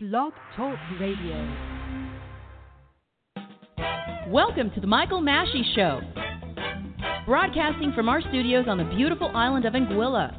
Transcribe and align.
Blog 0.00 0.32
Talk 0.54 0.78
Radio. 1.00 1.34
Welcome 4.28 4.70
to 4.76 4.80
the 4.80 4.86
Michael 4.86 5.20
Masci 5.20 5.64
Show, 5.74 6.00
broadcasting 7.26 7.92
from 7.96 8.08
our 8.08 8.20
studios 8.20 8.66
on 8.68 8.78
the 8.78 8.84
beautiful 8.94 9.28
island 9.34 9.64
of 9.64 9.72
Anguilla. 9.72 10.30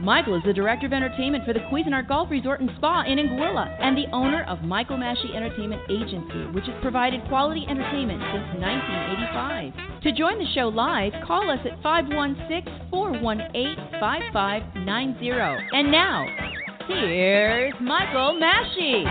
Michael 0.00 0.36
is 0.36 0.42
the 0.46 0.52
Director 0.52 0.86
of 0.86 0.92
Entertainment 0.92 1.44
for 1.44 1.52
the 1.52 1.58
Cuisinart 1.72 2.06
Golf 2.06 2.30
Resort 2.30 2.60
and 2.60 2.70
Spa 2.76 3.02
in 3.02 3.18
Anguilla 3.18 3.76
and 3.80 3.98
the 3.98 4.06
owner 4.12 4.44
of 4.44 4.62
Michael 4.62 4.96
Masci 4.96 5.34
Entertainment 5.34 5.82
Agency, 5.90 6.46
which 6.54 6.66
has 6.66 6.80
provided 6.82 7.26
quality 7.26 7.66
entertainment 7.68 8.22
since 8.30 8.62
1985. 8.62 10.02
To 10.04 10.12
join 10.12 10.38
the 10.38 10.46
show 10.54 10.68
live, 10.68 11.12
call 11.26 11.50
us 11.50 11.58
at 11.66 11.82
516 11.82 12.90
418 12.90 13.74
5590. 13.98 15.66
And 15.72 15.90
now, 15.90 16.49
Here's 16.86 17.74
Michael 17.80 18.40
Masci. 18.40 19.04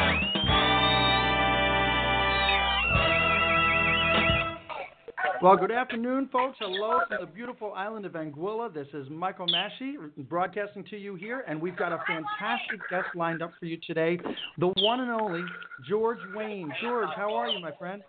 Well, 5.41 5.55
good 5.55 5.71
afternoon, 5.71 6.29
folks. 6.33 6.57
Hello 6.59 6.99
from 7.07 7.17
the 7.21 7.31
beautiful 7.31 7.73
island 7.73 8.05
of 8.05 8.13
Anguilla. 8.13 8.73
This 8.73 8.87
is 8.93 9.07
Michael 9.09 9.47
Masci 9.47 9.95
broadcasting 10.27 10.83
to 10.89 10.97
you 10.97 11.15
here, 11.15 11.45
and 11.47 11.61
we've 11.61 11.77
got 11.77 11.93
a 11.93 11.99
fantastic 12.05 12.81
guest 12.89 13.07
lined 13.15 13.41
up 13.41 13.51
for 13.59 13.65
you 13.65 13.77
today 13.87 14.19
the 14.57 14.67
one 14.81 14.99
and 14.99 15.11
only 15.11 15.43
George 15.87 16.19
Wayne. 16.35 16.71
George, 16.81 17.09
how 17.15 17.33
are 17.33 17.47
you, 17.47 17.61
my 17.61 17.71
friend? 17.77 18.01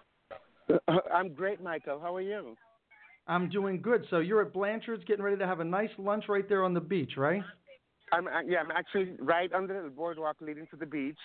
I'm 1.15 1.33
great, 1.33 1.63
Michael. 1.63 2.01
How 2.01 2.17
are 2.17 2.21
you? 2.21 2.57
I'm 3.29 3.49
doing 3.49 3.81
good. 3.81 4.07
So 4.11 4.19
you're 4.19 4.43
at 4.43 4.53
Blanchard's 4.53 5.05
getting 5.05 5.23
ready 5.23 5.37
to 5.37 5.47
have 5.47 5.61
a 5.61 5.65
nice 5.65 5.91
lunch 5.99 6.25
right 6.29 6.49
there 6.49 6.65
on 6.65 6.75
the 6.75 6.81
beach, 6.81 7.13
right? 7.17 7.43
I'm 8.13 8.29
yeah, 8.47 8.59
I'm 8.61 8.71
actually 8.71 9.13
right 9.19 9.53
under 9.53 9.83
the 9.83 9.89
boardwalk 9.91 10.37
leading 10.41 10.67
to 10.69 10.77
the 10.77 10.87
beach, 10.87 11.19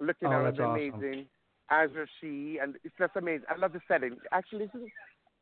looking 0.00 0.28
Oh, 0.28 0.32
out 0.32 0.46
at 0.46 0.56
the 0.56 0.64
awesome. 0.64 0.94
amazing 0.94 1.26
Azure 1.70 2.08
Sea, 2.20 2.58
and 2.62 2.76
it's 2.84 2.94
just 2.98 3.12
amazing. 3.16 3.44
I 3.48 3.56
love 3.56 3.72
the 3.72 3.80
setting. 3.88 4.16
Actually, 4.32 4.66
this 4.66 4.82
is, 4.82 4.88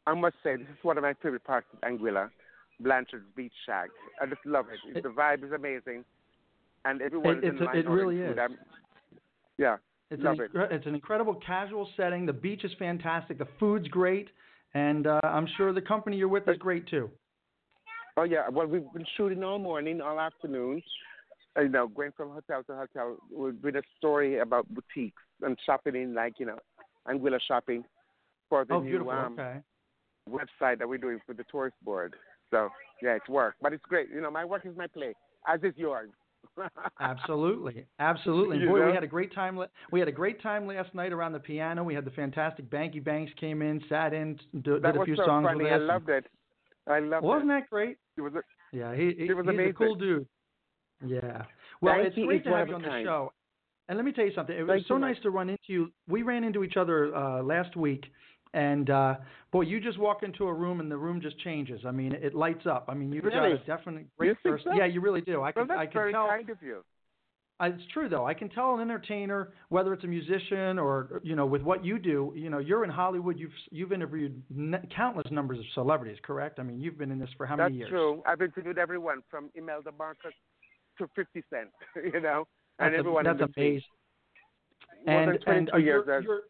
I 0.06 0.14
must 0.14 0.36
say, 0.42 0.56
this 0.56 0.66
is 0.66 0.82
one 0.82 0.98
of 0.98 1.02
my 1.02 1.14
favorite 1.22 1.44
parts 1.44 1.66
of 1.72 1.80
Anguilla, 1.82 2.30
Blanchard's 2.80 3.24
Beach 3.36 3.52
Shack. 3.64 3.88
I 4.20 4.26
just 4.26 4.44
love 4.44 4.66
it. 4.72 4.96
It- 4.96 5.02
the 5.02 5.08
vibe 5.08 5.44
is 5.44 5.52
amazing, 5.52 6.04
and 6.84 7.00
everyone 7.00 7.38
It- 7.38 7.44
is 7.44 7.50
in 7.60 7.64
line 7.64 7.76
it 7.76 7.88
really 7.88 8.20
is. 8.20 8.36
Yeah, 9.58 9.76
It's 10.10 10.22
an, 10.22 10.40
it. 10.40 10.50
it's 10.72 10.86
an 10.86 10.94
incredible 10.94 11.34
casual 11.36 11.88
setting. 11.96 12.26
The 12.26 12.32
beach 12.32 12.64
is 12.64 12.72
fantastic. 12.74 13.38
The 13.38 13.48
food's 13.58 13.88
great, 13.88 14.28
and 14.74 15.06
uh, 15.06 15.20
I'm 15.22 15.46
sure 15.56 15.72
the 15.72 15.80
company 15.80 16.16
you're 16.18 16.28
with 16.28 16.46
is 16.48 16.58
great 16.58 16.86
too. 16.88 17.10
Oh 18.16 18.24
yeah. 18.24 18.48
Well, 18.50 18.66
we've 18.66 18.92
been 18.94 19.06
shooting 19.16 19.42
all 19.44 19.58
morning, 19.58 20.00
all 20.00 20.18
afternoon. 20.18 20.82
Uh, 21.56 21.62
You 21.62 21.68
know, 21.68 21.88
going 21.88 22.12
from 22.16 22.30
hotel 22.30 22.62
to 22.64 22.74
hotel. 22.74 23.16
We're 23.30 23.52
doing 23.52 23.76
a 23.76 23.82
story 23.98 24.38
about 24.38 24.66
boutiques 24.68 25.22
and 25.42 25.56
shopping 25.66 25.96
in, 25.96 26.14
like 26.14 26.34
you 26.38 26.46
know, 26.46 26.58
Anguilla 27.06 27.38
shopping 27.46 27.84
for 28.48 28.64
the 28.64 28.74
oh, 28.74 28.80
new 28.80 29.10
um, 29.10 29.34
okay. 29.38 29.58
website 30.28 30.78
that 30.78 30.88
we're 30.88 30.98
doing 30.98 31.20
for 31.26 31.34
the 31.34 31.44
tourist 31.50 31.76
board. 31.82 32.14
So 32.50 32.70
yeah, 33.02 33.16
it's 33.16 33.28
work, 33.28 33.56
but 33.60 33.72
it's 33.72 33.84
great. 33.86 34.08
You 34.10 34.20
know, 34.20 34.30
my 34.30 34.44
work 34.44 34.64
is 34.64 34.76
my 34.76 34.86
play, 34.86 35.14
as 35.46 35.60
is 35.62 35.74
yours. 35.76 36.10
Absolutely, 37.00 37.84
absolutely. 37.98 38.58
You 38.58 38.68
Boy, 38.68 38.86
we 38.86 38.92
had 38.92 39.02
a 39.02 39.06
great 39.08 39.34
time. 39.34 39.58
We 39.90 39.98
had 39.98 40.08
a 40.08 40.12
great 40.12 40.40
time 40.40 40.66
last 40.66 40.94
night 40.94 41.12
around 41.12 41.32
the 41.32 41.40
piano. 41.40 41.82
We 41.82 41.92
had 41.92 42.04
the 42.04 42.12
fantastic 42.12 42.70
Bankie 42.70 43.02
Banx 43.02 43.34
came 43.36 43.62
in, 43.62 43.82
sat 43.88 44.14
in, 44.14 44.38
d- 44.54 44.60
did 44.62 44.84
a 44.84 45.04
few 45.04 45.16
so 45.16 45.26
songs 45.26 45.44
funny. 45.44 45.64
with 45.64 45.72
I 45.72 45.76
loved 45.76 46.08
it. 46.08 46.24
I 46.86 47.00
loved 47.00 47.24
it. 47.24 47.26
Wasn't 47.26 47.50
it. 47.50 47.54
that 47.54 47.68
great? 47.68 47.98
It 48.16 48.20
was 48.22 48.32
a, 48.34 48.42
Yeah, 48.76 48.94
he, 48.94 49.12
he 49.18 49.26
It 49.28 49.36
was 49.36 49.44
he's 49.46 49.54
amazing. 49.54 49.70
a 49.70 49.74
cool 49.74 49.94
dude. 49.94 50.26
Yeah. 51.06 51.42
Well, 51.80 51.94
Banky 51.94 52.06
it's 52.06 52.16
great 52.16 52.44
to 52.44 52.50
have 52.50 52.68
you 52.68 52.74
on 52.74 52.82
the 52.82 53.02
show. 53.04 53.32
And 53.88 53.96
let 53.98 54.04
me 54.04 54.12
tell 54.12 54.24
you 54.24 54.32
something. 54.34 54.56
It 54.56 54.62
was 54.62 54.76
Thank 54.78 54.86
so 54.88 54.96
nice 54.98 55.14
Mike. 55.16 55.22
to 55.22 55.30
run 55.30 55.48
into 55.50 55.62
you. 55.68 55.92
We 56.08 56.22
ran 56.22 56.42
into 56.42 56.64
each 56.64 56.76
other 56.76 57.14
uh, 57.14 57.42
last 57.42 57.76
week, 57.76 58.04
and 58.52 58.90
uh, 58.90 59.14
boy, 59.52 59.60
you 59.62 59.78
just 59.80 59.98
walk 59.98 60.22
into 60.24 60.46
a 60.46 60.52
room 60.52 60.80
and 60.80 60.90
the 60.90 60.96
room 60.96 61.20
just 61.20 61.38
changes. 61.40 61.82
I 61.86 61.92
mean, 61.92 62.12
it 62.12 62.34
lights 62.34 62.66
up. 62.66 62.86
I 62.88 62.94
mean, 62.94 63.12
you've 63.12 63.22
got 63.24 63.44
a 63.44 63.58
definite 63.66 64.06
great 64.18 64.28
You 64.28 64.36
first. 64.42 64.64
so? 64.64 64.72
Yeah, 64.72 64.86
you 64.86 65.00
really 65.00 65.20
do. 65.20 65.42
I 65.42 65.52
well, 65.54 65.66
can 65.66 65.70
I 65.72 65.84
can 65.86 65.92
very 65.92 66.12
tell. 66.12 66.26
kind 66.26 66.50
of 66.50 66.56
you. 66.62 66.82
It's 67.58 67.82
true 67.92 68.08
though. 68.08 68.26
I 68.26 68.34
can 68.34 68.50
tell 68.50 68.74
an 68.74 68.80
entertainer, 68.82 69.52
whether 69.70 69.94
it's 69.94 70.04
a 70.04 70.06
musician 70.06 70.78
or 70.78 71.20
you 71.24 71.34
know, 71.34 71.46
with 71.46 71.62
what 71.62 71.82
you 71.84 71.98
do. 71.98 72.32
You 72.36 72.50
know, 72.50 72.58
you're 72.58 72.84
in 72.84 72.90
Hollywood. 72.90 73.38
You've 73.38 73.50
you've 73.70 73.92
interviewed 73.92 74.42
n- 74.54 74.86
countless 74.94 75.26
numbers 75.30 75.58
of 75.58 75.64
celebrities, 75.72 76.18
correct? 76.22 76.58
I 76.58 76.62
mean, 76.64 76.80
you've 76.80 76.98
been 76.98 77.10
in 77.10 77.18
this 77.18 77.30
for 77.36 77.46
how 77.46 77.56
That's 77.56 77.70
many 77.70 77.78
years? 77.78 77.86
That's 77.90 77.92
true. 77.98 78.22
I've 78.26 78.42
interviewed 78.42 78.76
everyone 78.78 79.22
from 79.30 79.48
Imelda 79.54 79.90
Marcos 79.98 80.32
to 80.98 81.08
50 81.16 81.42
Cent. 81.50 81.68
You 82.14 82.20
know, 82.20 82.46
and 82.78 82.92
That's, 82.92 82.98
everyone. 82.98 83.24
that's 83.24 83.40
in 83.40 83.46
between. 83.46 83.66
amazing. 83.66 83.82
And 85.06 85.40
22 85.42 85.50
and 85.50 85.84
years. 85.84 86.04
you're, 86.06 86.22
you're 86.22 86.40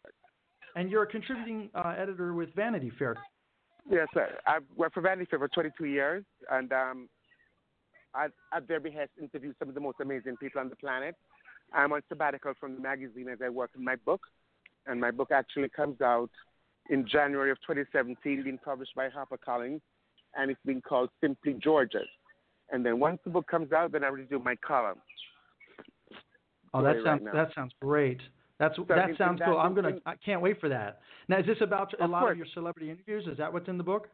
and 0.75 0.91
you're 0.91 1.03
a 1.03 1.07
contributing 1.07 1.69
uh, 1.73 1.95
editor 1.97 2.33
with 2.33 2.53
Vanity 2.53 2.91
Fair. 2.99 3.15
Yes, 3.89 4.07
sir. 4.13 4.37
I've 4.45 4.63
worked 4.75 4.93
for 4.95 5.01
Vanity 5.01 5.27
Fair 5.29 5.39
for 5.39 5.47
22 5.47 5.85
years, 5.85 6.23
and 6.51 6.71
um, 6.73 7.09
I, 8.17 8.27
at 8.55 8.67
their 8.67 8.79
behest, 8.79 9.11
interviewed 9.21 9.55
some 9.59 9.69
of 9.69 9.75
the 9.75 9.81
most 9.81 9.97
amazing 10.01 10.37
people 10.37 10.59
on 10.59 10.69
the 10.69 10.75
planet. 10.75 11.15
I'm 11.73 11.91
on 11.93 12.01
sabbatical 12.09 12.53
from 12.59 12.75
the 12.75 12.81
magazine 12.81 13.29
as 13.29 13.39
I 13.43 13.49
work 13.49 13.71
on 13.77 13.83
my 13.83 13.95
book, 13.97 14.21
and 14.87 14.99
my 14.99 15.11
book 15.11 15.29
actually 15.31 15.69
comes 15.69 16.01
out 16.01 16.31
in 16.89 17.07
January 17.07 17.51
of 17.51 17.57
2017, 17.61 18.43
being 18.43 18.57
published 18.57 18.95
by 18.95 19.09
HarperCollins, 19.09 19.81
and 20.35 20.49
it's 20.51 20.59
been 20.65 20.81
called 20.81 21.09
Simply 21.21 21.53
Georgia. 21.53 22.01
And 22.71 22.85
then 22.85 22.99
once 22.99 23.19
the 23.23 23.29
book 23.29 23.47
comes 23.47 23.71
out, 23.71 23.91
then 23.91 24.03
I 24.03 24.09
will 24.09 24.25
do 24.29 24.39
my 24.39 24.55
column. 24.55 24.97
Oh, 26.73 26.81
that 26.83 26.95
sounds 27.03 27.21
now. 27.23 27.31
that 27.33 27.49
sounds 27.55 27.71
great. 27.81 28.19
That's 28.59 28.75
So 28.75 28.85
that 28.89 29.09
sounds 29.17 29.39
that- 29.39 29.45
cool. 29.45 29.57
I'm 29.57 29.73
gonna. 29.73 29.99
I 30.05 30.15
can't 30.15 30.41
wait 30.41 30.59
for 30.59 30.69
that. 30.69 31.01
Now, 31.27 31.39
is 31.39 31.45
this 31.45 31.57
about 31.61 31.93
a 32.01 32.07
lot 32.07 32.21
course. 32.21 32.31
of 32.31 32.37
your 32.37 32.47
celebrity 32.53 32.89
interviews? 32.89 33.25
Is 33.27 33.37
that 33.37 33.51
what's 33.51 33.67
in 33.67 33.77
the 33.77 33.83
book? 33.83 34.09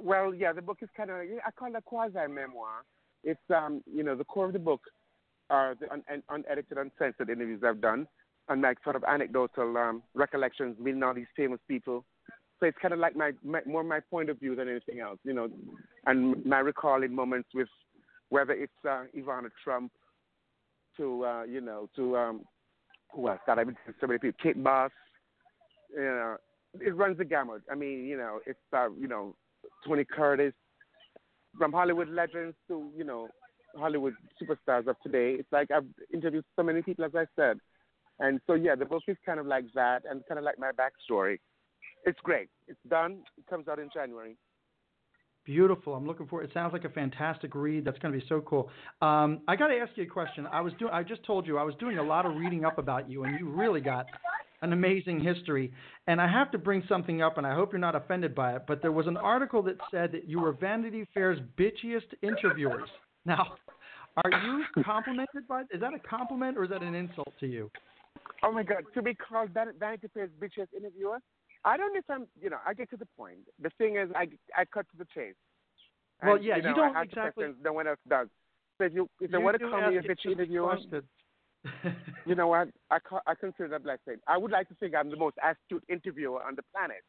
Well, 0.00 0.34
yeah, 0.34 0.52
the 0.52 0.62
book 0.62 0.78
is 0.82 0.88
kind 0.96 1.10
of 1.10 1.16
I 1.16 1.50
call 1.56 1.68
it 1.68 1.76
a 1.76 1.82
quasi 1.82 2.26
memoir. 2.28 2.84
It's 3.24 3.40
um, 3.54 3.82
you 3.92 4.02
know, 4.02 4.14
the 4.16 4.24
core 4.24 4.46
of 4.46 4.52
the 4.52 4.58
book 4.58 4.80
are 5.50 5.74
the 5.78 5.90
un- 5.92 6.04
un- 6.10 6.22
unedited, 6.30 6.78
uncensored 6.78 7.30
interviews 7.30 7.62
I've 7.64 7.80
done, 7.80 8.06
and 8.48 8.62
like 8.62 8.78
sort 8.82 8.96
of 8.96 9.04
anecdotal 9.04 9.76
um, 9.76 10.02
recollections, 10.14 10.76
meeting 10.80 11.02
all 11.02 11.14
these 11.14 11.26
famous 11.36 11.60
people. 11.68 12.04
So 12.58 12.66
it's 12.66 12.78
kind 12.80 12.94
of 12.94 13.00
like 13.00 13.16
my, 13.16 13.32
my 13.44 13.60
more 13.66 13.82
my 13.82 14.00
point 14.00 14.30
of 14.30 14.38
view 14.38 14.54
than 14.54 14.68
anything 14.68 15.00
else, 15.00 15.18
you 15.24 15.34
know, 15.34 15.48
and 16.06 16.44
my 16.46 16.60
recalling 16.60 17.14
moments 17.14 17.48
with 17.54 17.68
whether 18.28 18.52
it's 18.52 18.72
uh, 18.88 19.04
Ivana 19.16 19.50
Trump 19.62 19.92
to 20.96 21.24
uh, 21.24 21.42
you 21.42 21.60
know 21.60 21.88
to 21.96 22.16
um, 22.16 22.42
who 23.12 23.28
else? 23.28 23.40
God, 23.46 23.58
I've 23.58 23.66
been 23.66 23.74
to 23.86 23.94
so 24.00 24.06
many 24.06 24.18
people. 24.18 24.38
Kate 24.42 24.56
Moss, 24.56 24.90
you 25.94 26.02
know, 26.02 26.36
it 26.80 26.96
runs 26.96 27.18
the 27.18 27.24
gamut. 27.24 27.62
I 27.70 27.74
mean, 27.74 28.06
you 28.06 28.16
know, 28.16 28.40
it's 28.46 28.58
uh, 28.72 28.90
you 28.98 29.08
know, 29.08 29.34
Tony 29.86 30.04
Curtis, 30.04 30.54
from 31.56 31.72
Hollywood 31.72 32.08
legends 32.08 32.56
to 32.68 32.90
you 32.96 33.04
know, 33.04 33.28
Hollywood 33.76 34.14
superstars 34.40 34.86
of 34.86 34.96
today. 35.02 35.36
It's 35.38 35.52
like 35.52 35.70
I've 35.70 35.86
interviewed 36.12 36.44
so 36.56 36.62
many 36.62 36.82
people, 36.82 37.04
as 37.04 37.14
I 37.14 37.24
said, 37.36 37.58
and 38.18 38.40
so 38.46 38.54
yeah, 38.54 38.74
the 38.74 38.84
book 38.84 39.02
is 39.08 39.16
kind 39.24 39.40
of 39.40 39.46
like 39.46 39.64
that, 39.74 40.02
and 40.08 40.22
kind 40.28 40.38
of 40.38 40.44
like 40.44 40.58
my 40.58 40.70
backstory. 40.72 41.38
It's 42.04 42.18
great. 42.22 42.48
It's 42.66 42.80
done. 42.88 43.22
It 43.38 43.46
comes 43.48 43.68
out 43.68 43.78
in 43.78 43.88
January. 43.92 44.36
Beautiful. 45.44 45.94
I'm 45.94 46.06
looking 46.06 46.26
for. 46.26 46.42
It 46.42 46.50
sounds 46.54 46.72
like 46.72 46.84
a 46.84 46.88
fantastic 46.88 47.54
read. 47.56 47.84
That's 47.84 47.98
going 47.98 48.14
to 48.14 48.20
be 48.20 48.24
so 48.28 48.40
cool. 48.42 48.70
Um, 49.00 49.40
I 49.48 49.56
got 49.56 49.68
to 49.68 49.74
ask 49.74 49.90
you 49.96 50.04
a 50.04 50.06
question. 50.06 50.46
I 50.46 50.60
was 50.60 50.72
doing. 50.78 50.92
I 50.92 51.02
just 51.02 51.24
told 51.24 51.48
you 51.48 51.58
I 51.58 51.64
was 51.64 51.74
doing 51.80 51.98
a 51.98 52.02
lot 52.02 52.26
of 52.26 52.36
reading 52.36 52.64
up 52.64 52.78
about 52.78 53.10
you, 53.10 53.24
and 53.24 53.38
you 53.40 53.48
really 53.48 53.80
got 53.80 54.06
an 54.62 54.72
amazing 54.72 55.20
history. 55.20 55.72
And 56.06 56.20
I 56.20 56.26
have 56.26 56.50
to 56.52 56.58
bring 56.58 56.82
something 56.88 57.20
up, 57.20 57.36
and 57.38 57.46
I 57.46 57.54
hope 57.54 57.72
you're 57.72 57.80
not 57.80 57.94
offended 57.94 58.34
by 58.34 58.56
it. 58.56 58.62
But 58.66 58.80
there 58.80 58.92
was 58.92 59.06
an 59.06 59.16
article 59.16 59.62
that 59.64 59.76
said 59.90 60.12
that 60.12 60.28
you 60.28 60.40
were 60.40 60.52
Vanity 60.52 61.06
Fair's 61.12 61.38
bitchiest 61.58 62.14
interviewers. 62.22 62.88
Now, 63.24 63.54
are 64.24 64.30
you 64.30 64.64
complimented 64.84 65.46
by? 65.46 65.62
Is 65.72 65.80
that 65.80 65.94
a 65.94 65.98
compliment 66.00 66.58
or 66.58 66.64
is 66.64 66.70
that 66.70 66.82
an 66.82 66.94
insult 66.94 67.32
to 67.38 67.46
you? 67.46 67.70
Oh 68.42 68.50
my 68.50 68.62
God! 68.62 68.82
To 68.94 69.02
be 69.02 69.14
called 69.14 69.50
Vanity 69.50 70.08
Fair's 70.12 70.30
bitchiest 70.40 70.68
interviewer, 70.76 71.18
I 71.64 71.76
don't 71.76 71.92
know 71.92 72.00
if 72.00 72.10
I'm. 72.10 72.26
You 72.40 72.50
know, 72.50 72.58
I 72.66 72.74
get 72.74 72.90
to 72.90 72.96
the 72.96 73.06
point. 73.16 73.38
The 73.62 73.70
thing 73.78 73.96
is, 73.96 74.10
I 74.16 74.26
I 74.56 74.64
cut 74.64 74.86
to 74.90 74.96
the 74.98 75.06
chase. 75.14 75.34
Well, 76.22 76.34
And, 76.34 76.44
yeah, 76.44 76.56
you, 76.56 76.62
you 76.62 76.68
know, 76.70 76.74
don't 76.74 76.96
I 76.96 77.00
ask 77.02 77.10
the 77.10 77.20
exactly- 77.20 77.54
no 77.62 77.72
one 77.72 77.86
else 77.86 77.98
does. 78.08 78.28
So 78.78 78.84
if 78.84 78.94
you 78.94 79.08
if 79.20 79.30
they 79.30 79.38
want 79.38 79.58
to 79.58 79.70
call 79.70 79.90
me 79.90 79.96
a 79.98 80.02
bitchy 80.02 80.32
interviewer. 80.32 80.76
You 82.26 82.34
know 82.34 82.48
what? 82.48 82.68
I 82.90 82.98
I 83.26 83.34
consider 83.34 83.68
that 83.68 83.84
blessing. 83.84 84.20
I 84.26 84.36
would 84.36 84.50
like 84.50 84.68
to 84.68 84.74
think 84.74 84.94
I'm 84.94 85.10
the 85.10 85.16
most 85.16 85.36
astute 85.42 85.84
interviewer 85.88 86.42
on 86.42 86.54
the 86.56 86.62
planet. 86.74 87.02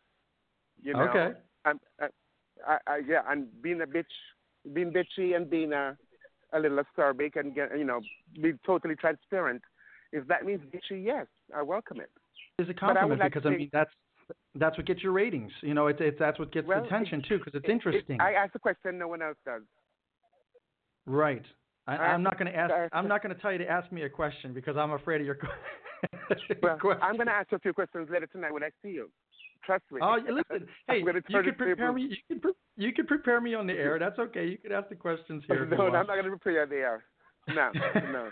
You 0.82 0.94
know. 0.94 1.02
Okay. 1.10 1.38
I'm, 1.66 1.80
I, 2.00 2.06
uh, 2.06 2.08
I, 2.68 2.78
I, 2.88 2.98
yeah, 3.08 3.22
and 3.30 3.48
being 3.62 3.82
a 3.82 3.86
bitch, 3.88 4.06
being 4.74 4.92
bitchy, 4.94 5.36
and 5.36 5.50
being 5.50 5.74
a 5.74 5.98
a 6.54 6.60
little 6.60 6.84
acerbic, 6.84 7.36
and 7.36 7.56
get, 7.56 7.76
you 7.78 7.84
know, 7.84 8.00
be 8.42 8.54
totally 8.66 8.96
transparent. 8.96 9.62
If 10.12 10.28
that 10.28 10.46
means 10.46 10.62
bitchy, 10.72 11.04
yes, 11.04 11.26
I 11.56 11.64
welcome 11.64 12.00
it. 12.00 12.12
it. 12.60 12.64
is 12.64 12.70
a 12.70 12.74
But 12.74 12.84
I 12.84 12.94
compliment 12.94 13.20
like 13.22 13.34
because 13.34 13.48
I 13.48 13.56
mean 13.58 13.70
that's 13.74 13.90
that's 14.56 14.78
what 14.78 14.86
gets 14.86 15.02
your 15.02 15.14
ratings. 15.14 15.52
You 15.62 15.74
know, 15.74 15.88
it's 15.88 16.00
it's 16.00 16.20
that's 16.20 16.38
what 16.38 16.52
gets 16.52 16.68
Well, 16.68 16.84
attention 16.86 17.24
too 17.28 17.40
because 17.40 17.56
it's 17.56 17.66
It- 17.66 17.70
it- 17.70 17.74
interesting. 17.74 18.22
I 18.22 18.34
ask 18.34 18.54
a 18.54 18.60
question 18.60 18.98
no 19.00 19.08
one 19.08 19.22
else 19.24 19.38
does. 19.46 19.64
right. 21.08 21.44
I, 21.88 21.98
I'm 21.98 22.24
not 22.24 22.38
going 22.40 22.52
to 22.52 22.58
ask. 22.58 22.74
I'm 22.94 23.08
not 23.08 23.22
going 23.22 23.36
to 23.36 23.42
tell 23.42 23.52
you 23.52 23.58
to 23.58 23.68
ask 23.68 23.92
me 23.92 24.04
a 24.04 24.10
question 24.10 24.54
because 24.54 24.78
I'm 24.78 24.92
afraid 24.92 25.22
of 25.22 25.28
your 25.28 25.38
well, 26.62 26.78
question. 26.78 27.02
I'm 27.04 27.16
going 27.16 27.28
to 27.28 27.34
ask 27.34 27.52
you 27.52 27.58
a 27.58 27.60
few 27.60 27.74
questions 27.74 28.08
later 28.12 28.28
tonight 28.28 28.54
when 28.54 28.64
I 28.64 28.70
see 28.82 28.90
you. 28.90 29.10
Trust 29.66 29.84
me. 29.92 30.00
Oh, 30.02 30.18
listen. 30.30 30.68
Hey, 30.88 31.00
you 31.00 31.06
turn 31.30 31.44
can 31.46 31.56
prepare 31.56 31.76
tables. 31.76 31.96
me. 31.96 32.02
You 32.04 32.16
can 32.30 32.40
pre- 32.40 32.54
you 32.78 32.94
can 32.94 33.06
prepare 33.06 33.42
me 33.42 33.54
on 33.54 33.68
the 33.68 33.74
air. 33.74 34.00
That's 34.00 34.18
okay. 34.20 34.46
You 34.48 34.58
can 34.58 34.72
ask 34.72 34.90
the 34.90 34.96
questions 34.96 35.44
here. 35.48 35.64
if 35.64 35.72
you 35.72 35.78
no. 35.78 35.86
I'm 35.88 35.92
not 35.94 36.08
going 36.08 36.24
to 36.26 36.30
prepare 36.32 36.64
you 36.64 36.70
there. 36.70 37.04
No, 37.50 37.70
no, 37.74 38.30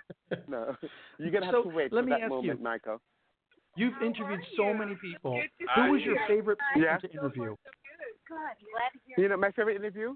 no. 0.48 0.76
You're 1.18 1.32
going 1.32 1.42
to 1.42 1.48
have 1.48 1.56
So, 1.56 1.64
to 1.64 1.76
wait 1.76 1.92
let 1.92 2.02
for 2.04 2.06
me 2.06 2.12
that 2.12 2.22
ask 2.22 2.30
moment, 2.30 2.58
you. 2.60 2.64
Michael. 2.64 3.02
You've 3.76 4.02
interviewed 4.02 4.40
so 4.58 4.74
many 4.74 4.96
people. 5.02 5.42
Who 5.76 5.92
was 5.92 6.02
your 6.04 6.18
favorite 6.28 6.58
person 6.74 6.84
Yeah. 6.84 6.98
to 6.98 7.12
interview? 7.12 7.56
You 9.18 9.28
know, 9.30 9.38
my 9.38 9.52
favorite 9.52 9.76
interview? 9.78 10.16